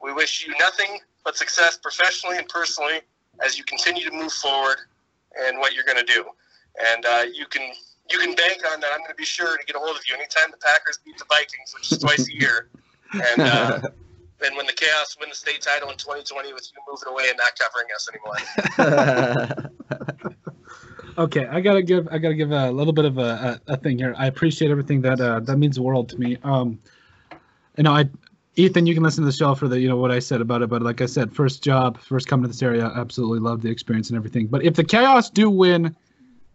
[0.00, 3.00] we wish you nothing but success professionally and personally
[3.44, 4.76] as you continue to move forward
[5.46, 6.24] and what you're going to do.
[6.94, 7.62] And uh, you can
[8.10, 8.90] you can bank on that.
[8.92, 11.18] I'm going to be sure to get a hold of you anytime the Packers beat
[11.18, 12.68] the Vikings, which is twice a year.
[13.12, 13.80] And uh,
[14.40, 17.38] then when the Chaos win the state title in 2020 with you moving away and
[17.38, 18.08] not covering us
[19.56, 19.72] anymore.
[21.18, 23.98] okay, I gotta give I gotta give a little bit of a, a, a thing
[23.98, 24.14] here.
[24.18, 26.38] I appreciate everything that uh, that means the world to me.
[26.42, 26.80] Um,
[27.76, 28.08] you know, I
[28.56, 30.62] Ethan, you can listen to the show for the you know what I said about
[30.62, 33.70] it, but like I said, first job, first coming to this area, absolutely love the
[33.70, 34.46] experience and everything.
[34.46, 35.96] But if the Chaos do win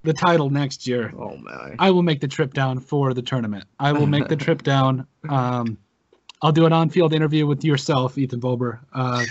[0.03, 3.63] the title next year, oh man, I will make the trip down for the tournament.
[3.79, 5.07] I will make the trip down.
[5.27, 5.77] Um,
[6.41, 9.25] I'll do an on-field interview with yourself, Ethan Volber, uh,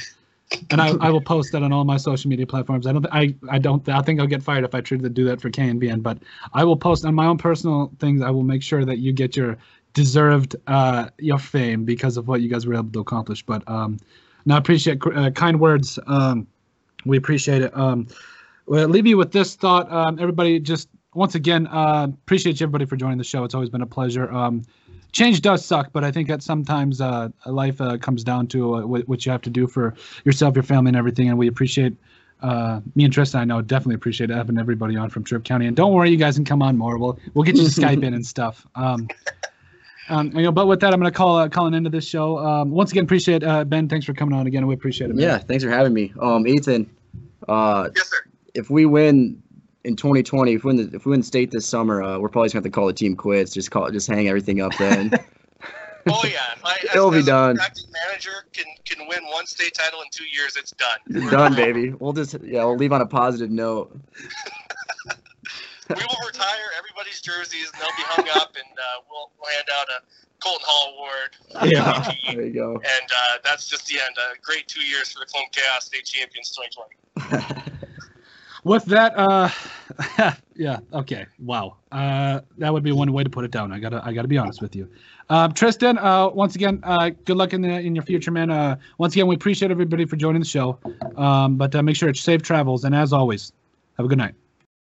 [0.71, 2.87] and I, I will post that on all my social media platforms.
[2.87, 5.25] I don't, I, I don't, I think I'll get fired if I try to do
[5.25, 6.19] that for KNBN, but
[6.53, 8.23] I will post on my own personal things.
[8.23, 9.59] I will make sure that you get your
[9.97, 13.43] deserved uh, your fame because of what you guys were able to accomplish.
[13.43, 13.99] But um,
[14.45, 15.99] no, I appreciate uh, kind words.
[16.07, 16.47] Um,
[17.07, 17.75] we appreciate it.
[17.75, 18.07] Um,
[18.67, 19.91] we'll leave you with this thought.
[19.91, 23.43] Um, everybody, just once again, uh, appreciate everybody for joining the show.
[23.43, 24.31] It's always been a pleasure.
[24.31, 24.65] Um,
[25.13, 28.87] change does suck, but I think that sometimes uh, life uh, comes down to uh,
[28.87, 29.95] what, what you have to do for
[30.25, 31.31] yourself, your family, and everything.
[31.31, 31.97] And we appreciate
[32.43, 33.37] uh, me and Tristin.
[33.37, 35.67] I know definitely appreciate having everybody on from Tripp County.
[35.67, 36.99] And don't worry, you guys can come on more.
[36.99, 38.67] We'll we'll get you to Skype in and stuff.
[38.75, 39.09] Um,
[40.09, 41.91] um, you know, but with that, I'm going to call uh, call an end to
[41.91, 42.39] this show.
[42.39, 43.89] Um, once again, appreciate uh, Ben.
[43.89, 44.67] Thanks for coming on again.
[44.67, 45.17] We appreciate it.
[45.17, 45.23] man.
[45.23, 46.13] Yeah, thanks for having me.
[46.21, 46.89] Um, Ethan,
[47.49, 48.17] uh, Yes, sir.
[48.55, 49.43] if we win
[49.85, 52.47] in 2020, if we win, the, if we win state this summer, uh, we're probably
[52.47, 53.53] just gonna have to call the team quits.
[53.53, 55.13] Just call, just hang everything up then.
[56.09, 57.59] Oh yeah, my, as, It'll be as a done.
[57.61, 60.57] Acting manager can can win one state title in two years.
[60.57, 60.99] It's done.
[61.09, 61.95] It's done, baby.
[61.99, 63.99] We'll just yeah, we'll leave on a positive note.
[65.89, 69.69] we will retire everybody's jerseys, and they'll be hung up, and uh, we'll, we'll hand
[69.79, 70.03] out a
[70.43, 71.71] Colton Hall Award.
[71.73, 72.03] Yeah.
[72.03, 72.73] MVP, There you go.
[72.75, 74.17] and uh, that's just the end.
[74.19, 76.57] A great two years for the Colome Chaos State Champions
[77.17, 77.63] 2020.
[78.65, 79.49] With that, uh,
[80.57, 83.71] yeah, okay, wow, uh, that would be one way to put it down.
[83.71, 84.91] I gotta, I gotta be honest with you,
[85.29, 85.97] um, Tristin.
[86.03, 88.51] Uh, once again, uh, good luck in the in your future, man.
[88.51, 90.81] Uh, once again, we appreciate everybody for joining the show.
[91.17, 93.53] Um, but uh, make sure it's safe travels, and as always,
[93.99, 94.35] have a good night.